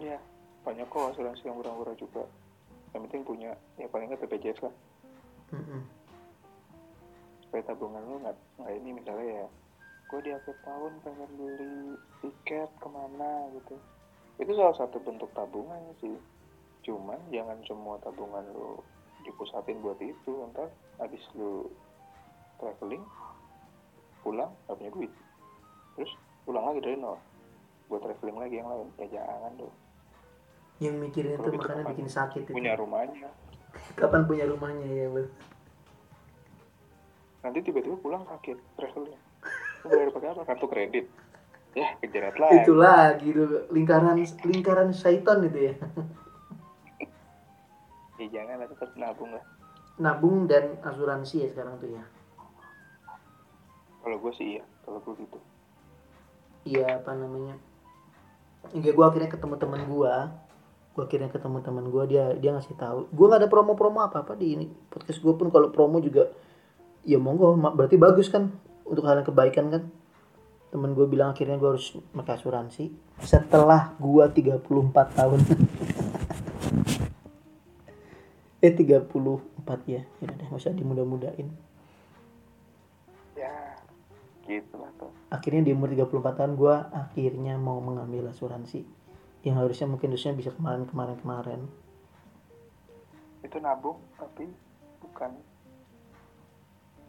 Iya 0.00 0.16
banyak 0.64 0.88
kok 0.88 1.12
asuransi 1.12 1.44
yang 1.44 1.60
murah-murah 1.60 1.92
juga. 2.00 2.24
Yang 2.96 3.12
penting 3.12 3.22
punya 3.28 3.52
ya 3.76 3.84
paling 3.92 4.08
nggak 4.08 4.24
BPJS 4.24 4.64
lah. 4.64 4.74
Mm-mm. 5.52 5.84
supaya 7.44 7.68
tabungan 7.68 8.00
lu 8.08 8.16
nggak 8.24 8.32
nggak 8.56 8.72
ini 8.80 8.96
misalnya 8.96 9.44
ya 9.44 9.46
gue 10.08 10.20
di 10.24 10.32
akhir 10.32 10.56
tahun 10.64 10.92
pengen 11.04 11.30
beli 11.36 11.76
tiket 12.24 12.72
ke 12.80 12.88
mana 12.88 13.52
gitu. 13.52 13.76
Itu 14.40 14.56
salah 14.56 14.72
satu 14.80 14.96
bentuk 15.04 15.28
tabungan 15.36 15.92
sih. 16.00 16.16
Cuman 16.88 17.20
jangan 17.28 17.60
semua 17.68 18.00
tabungan 18.00 18.48
lu 18.56 18.80
dipusatin 19.28 19.84
buat 19.84 20.00
itu 20.00 20.32
ntar 20.56 20.72
habis 20.96 21.20
lu 21.36 21.68
traveling 22.56 23.04
pulang 24.24 24.48
gak 24.64 24.80
punya 24.80 24.92
duit. 24.96 25.12
Terus 26.00 26.12
pulang 26.44 26.64
lagi 26.70 26.80
dari 26.82 26.96
nol. 26.98 27.18
Buat 27.90 28.06
traveling 28.06 28.38
lagi 28.38 28.54
yang 28.58 28.68
lain. 28.68 28.88
Ya 28.98 29.06
jangan 29.20 29.52
dong 29.58 29.74
yang 30.82 30.98
mikirin 30.98 31.38
itu 31.38 31.50
makanya 31.54 31.84
bikin 31.94 32.08
sakit 32.10 32.42
itu. 32.42 32.50
punya 32.50 32.74
rumahnya. 32.74 33.30
Kapan 33.98 34.26
punya 34.26 34.44
rumahnya 34.50 34.86
ya 34.90 35.08
bel 35.08 35.26
nanti 37.42 37.58
tiba-tiba 37.58 37.98
pulang 37.98 38.22
sakit 38.22 38.54
traveling 38.78 39.18
lu 39.82 39.86
bayar 39.90 40.14
pakai 40.14 40.30
apa? 40.30 40.42
Kartu 40.46 40.66
kredit. 40.70 41.10
Ya 41.74 41.98
kejerat 41.98 42.38
lagi 42.38 42.62
itu 42.62 42.72
lagi 42.78 43.28
lingkaran 43.74 44.14
lingkaran 44.46 44.90
syaitan 44.94 45.42
itu 45.46 45.70
ya. 45.70 45.74
Ya 48.20 48.38
jangan 48.38 48.62
lah 48.62 48.70
tetap 48.70 48.94
nabung 48.94 49.34
lah. 49.34 49.42
Nabung 49.98 50.46
dan 50.46 50.78
asuransi 50.86 51.42
ya 51.42 51.48
sekarang 51.50 51.74
tuh 51.82 51.90
ya. 51.90 52.04
Kalau 54.06 54.16
gue 54.22 54.32
sih 54.38 54.46
iya 54.54 54.64
kalau 54.86 55.02
gue 55.02 55.26
gitu 55.26 55.38
iya 56.62 56.98
apa 57.00 57.14
namanya. 57.14 57.58
Enggak 58.70 58.94
gue 58.94 59.04
akhirnya 59.04 59.30
ketemu 59.30 59.54
teman 59.58 59.82
gue 59.86 60.14
gue 60.92 61.00
akhirnya 61.08 61.32
ketemu 61.32 61.64
teman 61.64 61.88
gue 61.88 62.04
dia 62.04 62.24
dia 62.36 62.50
ngasih 62.52 62.76
tahu. 62.76 63.08
Gue 63.10 63.26
nggak 63.28 63.40
ada 63.44 63.48
promo-promo 63.48 64.04
apa 64.04 64.24
apa 64.24 64.36
di 64.36 64.54
ini. 64.54 64.66
Podcast 64.68 65.24
gue 65.24 65.32
pun 65.32 65.48
kalau 65.48 65.72
promo 65.72 65.98
juga 66.04 66.28
ya 67.02 67.16
monggo 67.16 67.56
berarti 67.56 67.96
bagus 67.96 68.28
kan 68.28 68.52
untuk 68.84 69.08
hal 69.08 69.24
yang 69.24 69.28
kebaikan 69.28 69.72
kan. 69.72 69.82
Temen 70.68 70.92
gue 70.92 71.04
bilang 71.08 71.32
akhirnya 71.32 71.56
gue 71.56 71.76
harus 71.76 71.96
pakai 72.12 72.36
asuransi. 72.36 72.92
Setelah 73.24 73.96
gue 73.96 74.24
34 74.24 75.18
tahun. 75.18 75.40
Eh 78.62 78.70
34 78.70 79.10
ya. 79.90 80.06
Ya 80.06 80.26
udah 80.30 80.54
usah 80.54 80.70
dimudah-mudahin 80.70 81.50
ya 83.42 83.74
gitu 84.46 84.74
lah 84.78 84.90
tuh 84.98 85.12
akhirnya 85.30 85.68
di 85.68 85.72
umur 85.72 85.94
34 85.94 86.38
tahun 86.38 86.52
gue 86.58 86.74
akhirnya 86.92 87.54
mau 87.56 87.78
mengambil 87.78 88.30
asuransi 88.30 89.02
yang 89.42 89.58
harusnya 89.58 89.90
mungkin 89.90 90.14
harusnya 90.14 90.38
bisa 90.38 90.50
kemarin 90.54 90.86
kemarin 90.86 91.16
kemarin. 91.18 91.60
Itu 93.42 93.58
nabung 93.58 93.98
tapi 94.14 94.46
bukan 95.02 95.34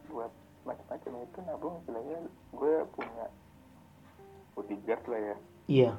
buat 0.09 0.33
macam-macam. 0.65 1.11
Itu 1.29 1.39
nabung 1.45 1.73
istilahnya 1.85 2.19
gue 2.57 2.73
punya 2.97 3.25
bodyguard 4.57 5.03
lah 5.05 5.21
ya. 5.21 5.37
Iya. 5.69 5.91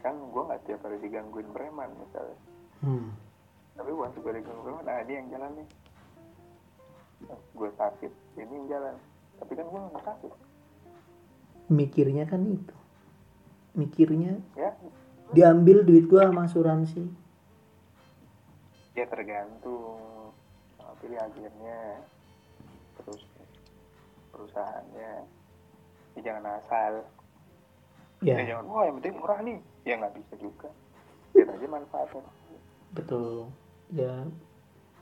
Kan 0.00 0.16
gue 0.16 0.42
nggak 0.48 0.62
tiap 0.64 0.80
hari 0.88 0.96
digangguin 1.04 1.48
preman 1.52 1.92
misalnya. 2.00 2.38
Hmm. 2.84 3.16
tapi 3.74 3.90
waktu 3.96 4.20
gue 4.20 4.32
digangguin 4.40 4.64
preman 4.64 4.84
nah 4.88 5.04
yang 5.04 5.28
jalan 5.28 5.52
nih. 5.60 5.68
Gue 7.52 7.68
sakit 7.76 8.12
ini 8.40 8.52
yang 8.56 8.66
jalan 8.72 8.96
tapi 9.40 9.52
kan 9.54 9.66
gue 9.66 9.80
nggak 9.80 10.04
sakit. 10.04 10.32
Mikirnya 11.72 12.24
kan 12.28 12.40
itu. 12.44 12.76
Mikirnya 13.74 14.38
ya. 14.54 14.70
diambil 15.34 15.82
duit 15.82 16.06
gue 16.06 16.20
sama 16.20 16.46
asuransi. 16.46 17.02
Ya 18.94 19.04
tergantung 19.10 20.04
pilih 21.04 21.20
agennya 21.20 22.00
terus 22.96 23.20
perusahaannya. 24.32 25.12
Ya 26.16 26.20
jangan 26.24 26.44
asal. 26.62 26.92
Ya, 28.24 28.40
ya 28.40 28.56
jangan 28.56 28.64
wah 28.72 28.88
yang 28.88 28.96
penting 29.02 29.14
murah 29.20 29.40
nih. 29.44 29.58
Ya 29.84 30.00
nggak 30.00 30.14
bisa 30.16 30.34
juga. 30.40 30.68
Lihat 31.36 31.52
aja 31.52 31.66
manfaatnya. 31.68 32.24
Betul. 32.96 33.52
Ya 33.92 34.24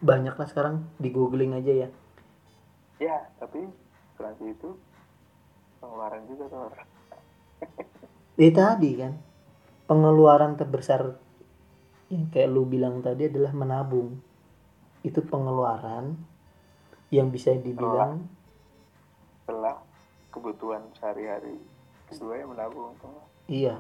banyak 0.03 0.35
lah 0.35 0.49
sekarang 0.51 0.83
di 0.99 1.15
googling 1.15 1.55
aja 1.55 1.87
ya. 1.87 1.89
Ya 2.99 3.31
tapi 3.39 3.71
asuransi 4.23 4.55
itu 4.55 4.71
pengeluaran 5.83 6.23
juga 6.31 6.45
tuh 6.47 6.71
Ya 8.39 8.51
tadi 8.55 8.91
kan 8.95 9.19
pengeluaran 9.91 10.55
terbesar 10.55 11.19
yang 12.07 12.31
kayak 12.31 12.55
lu 12.55 12.63
bilang 12.63 13.03
tadi 13.03 13.27
adalah 13.27 13.51
menabung. 13.51 14.23
Itu 15.03 15.27
pengeluaran 15.27 16.15
yang 17.11 17.35
bisa 17.35 17.53
dibilang 17.59 18.25
setelah 19.43 19.83
kebutuhan 20.33 20.87
sehari-hari 20.97 21.59
kedua 22.09 22.41
yang 22.41 22.57
menabung 22.57 22.97
iya. 23.51 23.77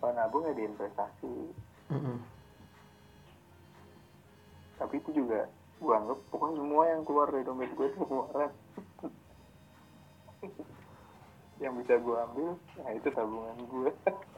kalau 0.00 0.14
nabung 0.16 0.48
ya 0.48 0.56
diinvestasi 0.56 1.52
Mm-mm. 1.92 2.16
tapi 4.80 4.94
itu 5.04 5.10
juga 5.12 5.52
gua 5.82 6.00
anggap 6.00 6.18
pokoknya 6.32 6.54
semua 6.64 6.82
yang 6.88 7.02
keluar 7.04 7.28
dari 7.28 7.44
dompet 7.44 7.74
gue 7.76 7.86
itu 7.92 7.98
pengeluaran 8.00 8.50
yang 11.62 11.74
bisa 11.78 11.94
gua 12.02 12.26
ambil 12.26 12.58
nah 12.82 12.90
itu 12.90 13.08
tabungan 13.14 13.58
gue 13.62 13.90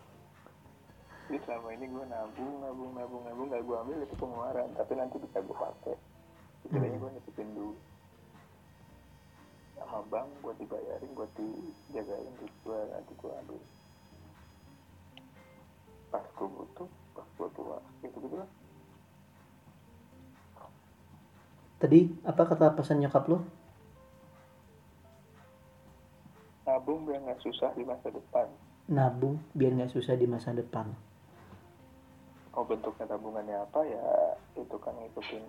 jadi 1.24 1.50
selama 1.50 1.68
ini 1.72 1.88
gue 1.88 2.05
nabung 2.05 2.52
nabung 2.61 2.90
nabung 2.92 3.22
nabung 3.24 3.48
gak 3.48 3.64
gue 3.64 3.76
ambil 3.80 3.98
itu 4.05 4.14
pengeluaran. 4.20 4.68
Tapi 4.76 4.92
nanti 4.92 5.16
bisa 5.16 5.40
gue 5.40 5.57
pakai. 5.57 5.96
Istilahnya 6.68 6.96
gue 7.00 7.11
nitipin 7.16 7.50
dulu 7.57 7.74
sama 9.74 9.98
bank 10.07 10.30
buat 10.40 10.57
dibayarin 10.62 11.11
buat 11.18 11.28
dijagain 11.34 12.32
terus 12.38 12.55
gue 12.62 12.78
nanti 12.92 13.12
gue 13.16 13.32
ambil. 13.40 13.61
Pas 16.12 16.24
gue 16.28 16.48
butuh 16.48 16.88
pas 17.16 17.28
gue 17.40 17.48
tua 17.57 17.78
gitu 18.05 18.16
gitu 18.20 18.36
lah. 18.38 18.50
Tadi 21.80 22.00
apa 22.28 22.42
kata 22.46 22.76
pesan 22.76 23.00
nyokap 23.00 23.24
lu? 23.32 23.40
Nabung 26.65 27.05
biar 27.05 27.21
nggak 27.21 27.41
susah 27.41 27.71
di 27.73 27.85
masa 27.85 28.09
depan 28.09 28.49
Nabung 28.85 29.41
biar 29.57 29.73
nggak 29.73 29.93
susah 29.97 30.12
di 30.12 30.29
masa 30.29 30.53
depan. 30.53 30.85
oh 32.53 32.65
bentuknya 32.65 33.09
tabungannya 33.09 33.57
apa 33.59 33.81
ya 33.83 34.07
itu 34.55 34.77
kan 34.79 34.93
ngikutin 34.95 35.43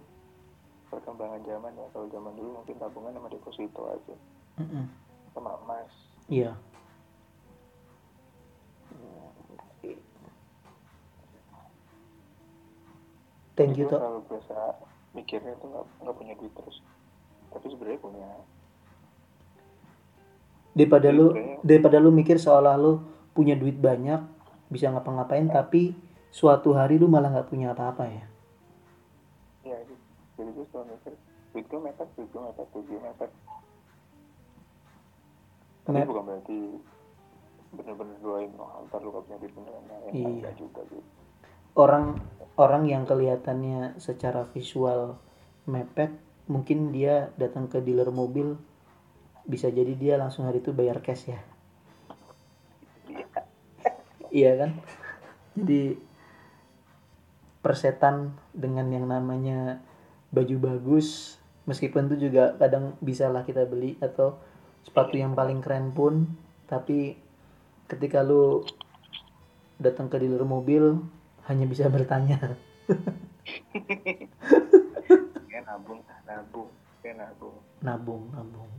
perkembangan 0.89 1.43
zaman 1.43 1.75
ya 1.75 1.85
kalau 1.93 2.07
zaman 2.09 2.33
dulu 2.33 2.49
mungkin 2.57 2.75
tabungan 2.79 3.13
sama 3.13 3.27
deposito 3.29 3.81
aja 3.91 4.15
Mm-mm. 4.57 4.85
sama 5.35 5.51
emas 5.61 5.91
Iya. 6.25 6.57
Thank 13.55 13.79
you 13.79 13.87
Jadi 13.87 13.93
toh. 13.95 13.99
selalu 14.03 14.19
biasa 14.27 14.57
mikirnya 15.15 15.53
tuh 15.63 15.67
nggak 15.71 15.85
nggak 16.03 16.15
punya 16.19 16.33
duit 16.35 16.53
terus 16.59 16.77
tapi 17.55 17.71
sebenarnya 17.71 17.99
punya 18.03 18.27
Daripada 20.75 21.07
lu 21.09 21.31
Sebenarnya- 21.31 21.59
daripada 21.63 21.97
lu 21.97 22.11
mikir 22.11 22.35
seolah 22.35 22.75
lu 22.75 22.99
punya 23.31 23.55
duit 23.55 23.75
banyak 23.75 24.19
bisa 24.67 24.91
ngapa-ngapain 24.91 25.47
tapi 25.47 25.95
suatu 26.29 26.71
hari 26.71 26.99
lu 26.99 27.07
malah 27.07 27.31
nggak 27.31 27.47
punya 27.47 27.71
apa-apa 27.71 28.03
ya. 28.05 28.25
ya 29.63 29.77
gitu. 29.81 30.03
jadi 30.35 30.49
gue 30.51 30.65
selalu 30.67 30.87
mikir 30.91 31.13
duit 31.51 31.65
gue 31.65 31.79
mepet 31.79 32.07
duit 32.13 32.27
gue 32.27 32.41
mepet 32.41 32.67
duit 32.69 32.85
gue 32.85 32.99
mepet 33.01 33.31
tapi 35.85 36.01
bukan 36.03 36.23
berarti 36.25 36.59
bener-bener 37.71 38.17
doain 38.19 38.51
oh 38.57 38.83
ntar 38.85 38.99
lu 38.99 39.09
gak 39.11 39.23
punya 39.23 39.37
duit 39.37 39.53
beneran 39.53 39.83
ya, 39.85 39.97
Iya. 40.11 40.49
juga 40.57 40.81
gitu 40.87 41.03
orang 41.75 42.17
orang 42.55 42.83
yang 42.83 43.03
kelihatannya 43.03 43.99
secara 43.99 44.47
visual 44.47 45.19
mepet 45.65 46.09
mungkin 46.47 46.89
dia 46.89 47.29
datang 47.35 47.67
ke 47.67 47.79
dealer 47.79 48.09
mobil 48.09 48.55
bisa 49.45 49.69
jadi 49.69 49.93
dia 49.93 50.17
langsung 50.17 50.49
hari 50.49 50.59
itu 50.61 50.73
bayar 50.73 51.01
cash 51.05 51.29
ya? 51.29 51.39
Iya. 53.05 53.25
Iya 54.33 54.51
kan? 54.57 54.71
Jadi 55.55 55.81
persetan 57.61 58.35
dengan 58.53 58.89
yang 58.93 59.09
namanya 59.09 59.81
baju 60.29 60.55
bagus 60.61 61.39
meskipun 61.65 62.11
itu 62.11 62.29
juga 62.29 62.53
kadang 62.61 62.93
bisa 63.01 63.25
lah 63.31 63.41
kita 63.41 63.65
beli 63.65 63.97
atau 63.97 64.37
sepatu 64.85 65.17
yang 65.17 65.33
paling 65.33 65.65
keren 65.65 65.89
pun 65.89 66.29
tapi 66.69 67.17
ketika 67.89 68.21
lu 68.21 68.61
datang 69.81 70.13
ke 70.13 70.21
dealer 70.21 70.45
mobil 70.45 71.01
hanya 71.49 71.65
bisa 71.65 71.89
bertanya. 71.89 72.37
Nabung 75.65 76.05
nabung 76.29 76.69
nabung. 77.03 77.57
Nabung 77.81 78.23
nabung 78.29 78.69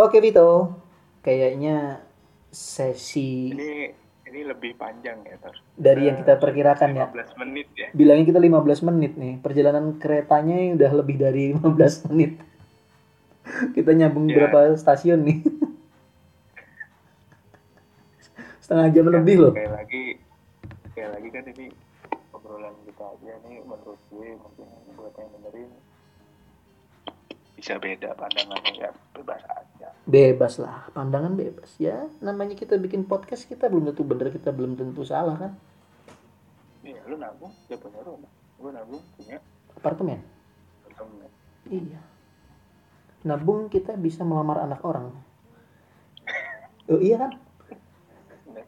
oke 0.00 0.16
Vito. 0.18 0.74
Kayaknya 1.20 2.00
sesi 2.48 3.48
ini 3.48 3.92
ini 4.24 4.40
lebih 4.42 4.74
panjang 4.74 5.20
ya 5.22 5.36
Tor. 5.36 5.54
Dari 5.72 6.06
yang 6.06 6.16
kita 6.16 6.36
perkirakan 6.36 6.88
ya. 6.92 7.04
15 7.08 7.38
menit 7.38 7.66
ya. 7.74 7.86
Bilangnya 7.90 8.24
kita 8.26 8.38
15 8.38 8.84
menit 8.84 9.12
nih. 9.14 9.32
Perjalanan 9.38 9.96
keretanya 9.96 10.54
yang 10.56 10.72
udah 10.76 10.90
lebih 10.94 11.16
dari 11.16 11.52
15 11.52 12.02
menit. 12.08 12.30
Kita 13.72 13.90
nyambung 13.90 14.26
Ya. 14.26 14.34
berapa 14.40 14.72
stasiun 14.74 15.20
nih? 15.20 15.38
Setengah 18.60 18.86
jam 18.88 19.04
Ya, 19.04 19.10
lebih 19.12 19.34
loh. 19.40 19.52
kayak 19.52 19.72
lagi 19.74 20.02
kayak 20.90 21.08
lagi 21.12 21.28
kan 21.28 21.44
ini 21.48 21.66
obrolan 22.30 22.72
kita 22.84 23.04
aja 23.04 23.32
nih 23.42 23.56
menurut 23.60 23.98
gue 24.06 24.28
mungkin 24.32 24.64
buat 24.94 25.12
yang 25.14 25.28
dengerin 25.32 25.70
bisa 27.52 27.72
beda 27.76 28.08
pandangannya 28.14 28.72
ya 28.76 28.88
bebas 29.12 29.40
aja 29.44 29.69
bebas 30.10 30.58
lah 30.58 30.90
pandangan 30.90 31.38
bebas. 31.38 31.70
Ya 31.78 32.10
namanya 32.18 32.58
kita 32.58 32.74
bikin 32.74 33.06
podcast 33.06 33.46
kita 33.46 33.70
belum 33.70 33.94
tentu 33.94 34.02
bener 34.02 34.34
kita 34.34 34.50
belum 34.50 34.74
tentu 34.74 35.06
salah 35.06 35.38
kan? 35.38 35.52
Iya 36.82 37.06
lu 37.06 37.14
nabung 37.14 37.54
dia 37.70 37.78
punya 37.78 38.02
rumah. 38.02 38.30
Gue 38.58 38.70
nabung 38.74 38.98
punya 39.14 39.38
apartemen? 39.78 40.18
Apartemen. 40.90 41.30
Iya. 41.70 42.02
Nabung 43.22 43.70
kita 43.70 43.94
bisa 43.94 44.26
melamar 44.26 44.66
anak 44.66 44.82
orang. 44.82 45.14
Oh 46.90 46.98
iya 46.98 47.22
kan? 47.22 47.38
Nah. 48.50 48.66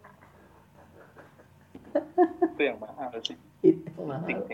itu 2.55 2.63
yang 2.63 2.79
mahal 2.79 3.11
sih. 3.19 3.35
Itu 3.67 3.99
mahal. 3.99 4.47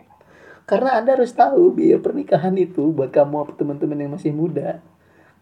Karena 0.65 0.97
Anda 0.97 1.21
harus 1.21 1.37
tahu 1.37 1.77
biaya 1.77 2.01
pernikahan 2.01 2.57
itu 2.57 2.89
buat 2.97 3.13
kamu 3.13 3.61
teman-teman 3.61 4.01
yang 4.01 4.13
masih 4.17 4.33
muda. 4.33 4.81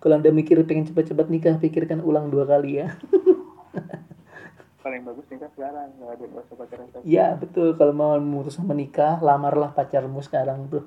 Kalau 0.01 0.14
Anda 0.20 0.30
mikir 0.30 0.61
pengen 0.68 0.86
cepat-cepat 0.86 1.26
nikah, 1.32 1.55
pikirkan 1.59 2.05
ulang 2.05 2.28
dua 2.28 2.47
kali 2.47 2.84
ya. 2.84 2.94
paling 4.86 5.03
bagus 5.03 5.26
nikah 5.26 5.51
sekarang 5.51 5.99
nggak 5.99 6.14
ada 6.14 6.24
usah 6.30 6.55
pacaran 6.55 6.86
lagi 6.94 7.03
Ya 7.03 7.34
betul, 7.34 7.74
kalau 7.74 7.90
mau 7.90 8.14
memutus 8.22 8.55
sama 8.55 8.70
nikah, 8.70 9.18
lamarlah 9.18 9.74
pacarmu 9.74 10.22
sekarang 10.22 10.70
tuh. 10.70 10.86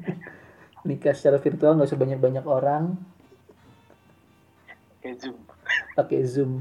nikah 0.88 1.16
secara 1.16 1.40
virtual 1.40 1.80
nggak 1.80 1.88
usah 1.88 1.96
banyak-banyak 1.96 2.44
orang, 2.44 3.00
kayak 5.00 5.16
zoom 5.16 5.46
pakai 5.96 6.20
Zoom. 6.28 6.60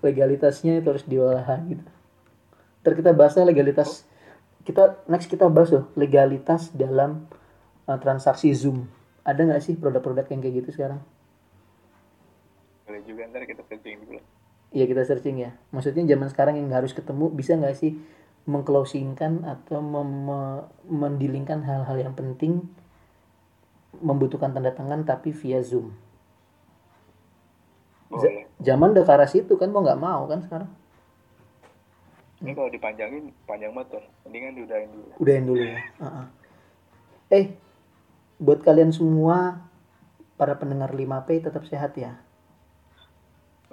Legalitasnya 0.00 0.80
itu 0.80 0.86
harus 0.86 1.04
diolah 1.04 1.44
gitu. 1.66 1.84
Ntar 2.80 2.92
kita 2.96 3.10
bahas 3.12 3.34
lah 3.36 3.44
legalitas. 3.44 4.06
Kita 4.64 5.02
next 5.10 5.28
kita 5.28 5.50
bahas 5.50 5.74
loh 5.74 5.90
legalitas 5.98 6.70
dalam 6.72 7.26
uh, 7.90 7.98
transaksi 7.98 8.54
Zoom. 8.54 8.86
Ada 9.24 9.40
nggak 9.46 9.62
sih 9.62 9.74
produk-produk 9.76 10.26
yang 10.28 10.40
kayak 10.40 10.54
gitu 10.64 10.70
sekarang? 10.74 11.00
boleh 12.90 13.06
juga 13.06 13.22
ntar 13.30 13.46
kita 13.46 13.62
searching 13.70 14.02
dulu 14.02 14.18
Iya 14.70 14.84
kita 14.86 15.02
searching 15.02 15.36
ya. 15.38 15.50
Maksudnya 15.70 16.06
zaman 16.06 16.26
sekarang 16.30 16.54
yang 16.58 16.70
harus 16.70 16.90
ketemu 16.90 17.26
bisa 17.30 17.54
nggak 17.58 17.74
sih 17.74 17.98
mengclosingkan 18.46 19.42
atau 19.46 19.78
mem- 19.82 20.26
me- 20.26 20.66
mendilingkan 20.86 21.62
hal-hal 21.62 21.98
yang 21.98 22.14
penting 22.14 22.66
membutuhkan 23.98 24.54
tanda 24.54 24.70
tangan 24.70 25.02
tapi 25.02 25.34
via 25.34 25.58
Zoom. 25.62 25.90
boleh 28.10 28.46
Zaman 28.58 28.90
udah 28.94 29.04
ke 29.06 29.12
arah 29.14 29.30
situ 29.30 29.54
kan 29.54 29.70
mau 29.70 29.82
nggak 29.82 30.00
mau 30.02 30.26
kan 30.26 30.42
sekarang. 30.42 30.70
ini 32.40 32.56
kalau 32.56 32.72
dipanjangin 32.72 33.30
panjang 33.44 33.70
banget 33.76 34.00
tuh 34.00 34.04
mendingan 34.24 34.52
diudahin 34.56 34.88
dulu 34.90 35.08
Udahin 35.20 35.44
dulu 35.44 35.62
ya. 35.62 35.78
Uh-uh. 36.00 36.26
Eh, 37.28 37.44
buat 38.44 38.60
kalian 38.66 38.90
semua 38.98 39.38
para 40.40 40.54
pendengar 40.60 40.90
5P 41.00 41.28
tetap 41.46 41.62
sehat 41.70 41.92
ya. 42.04 42.12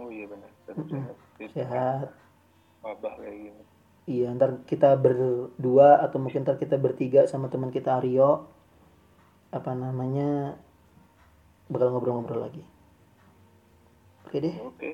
oh 0.02 0.10
iya 0.14 0.26
benar 0.32 0.52
tetap 0.68 0.78
Mm-mm. 0.78 0.92
sehat 0.92 1.16
Sehat. 1.54 2.08
wabah 2.84 3.14
kayak 3.22 3.38
gini 3.44 3.64
Iya, 4.14 4.28
ntar 4.40 4.52
kita 4.72 4.90
berdua 5.06 5.90
atau 6.06 6.18
mungkin 6.24 6.42
ntar 6.48 6.56
kita 6.64 6.76
bertiga 6.86 7.22
sama 7.32 7.48
teman 7.52 7.72
kita 7.76 7.90
Aryo 8.00 8.30
apa 9.58 9.72
namanya 9.84 10.56
bakal 11.72 11.88
ngobrol-ngobrol 11.92 12.42
lagi. 12.48 12.64
Oke 14.28 14.38
deh, 14.44 14.56
oke 14.60 14.90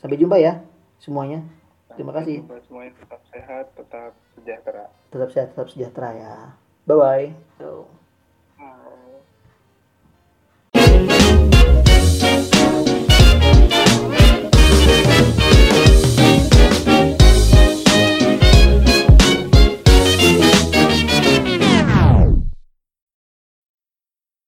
sampai 0.00 0.16
jumpa 0.18 0.36
ya 0.38 0.62
semuanya. 1.02 1.42
Terima 1.94 2.12
Sampai 2.12 2.22
kasih. 2.22 2.38
jumpa 2.38 2.54
semuanya 2.66 2.92
tetap 3.00 3.20
sehat 3.32 3.64
tetap 3.74 4.12
sejahtera 4.34 4.84
Tetap 5.12 5.28
sehat, 5.32 5.48
tetap 5.56 5.68
sejahtera 5.72 6.10
ya. 6.16 6.34
Bye 6.88 6.96
bye. 6.96 8.07
Oh. 8.60 9.07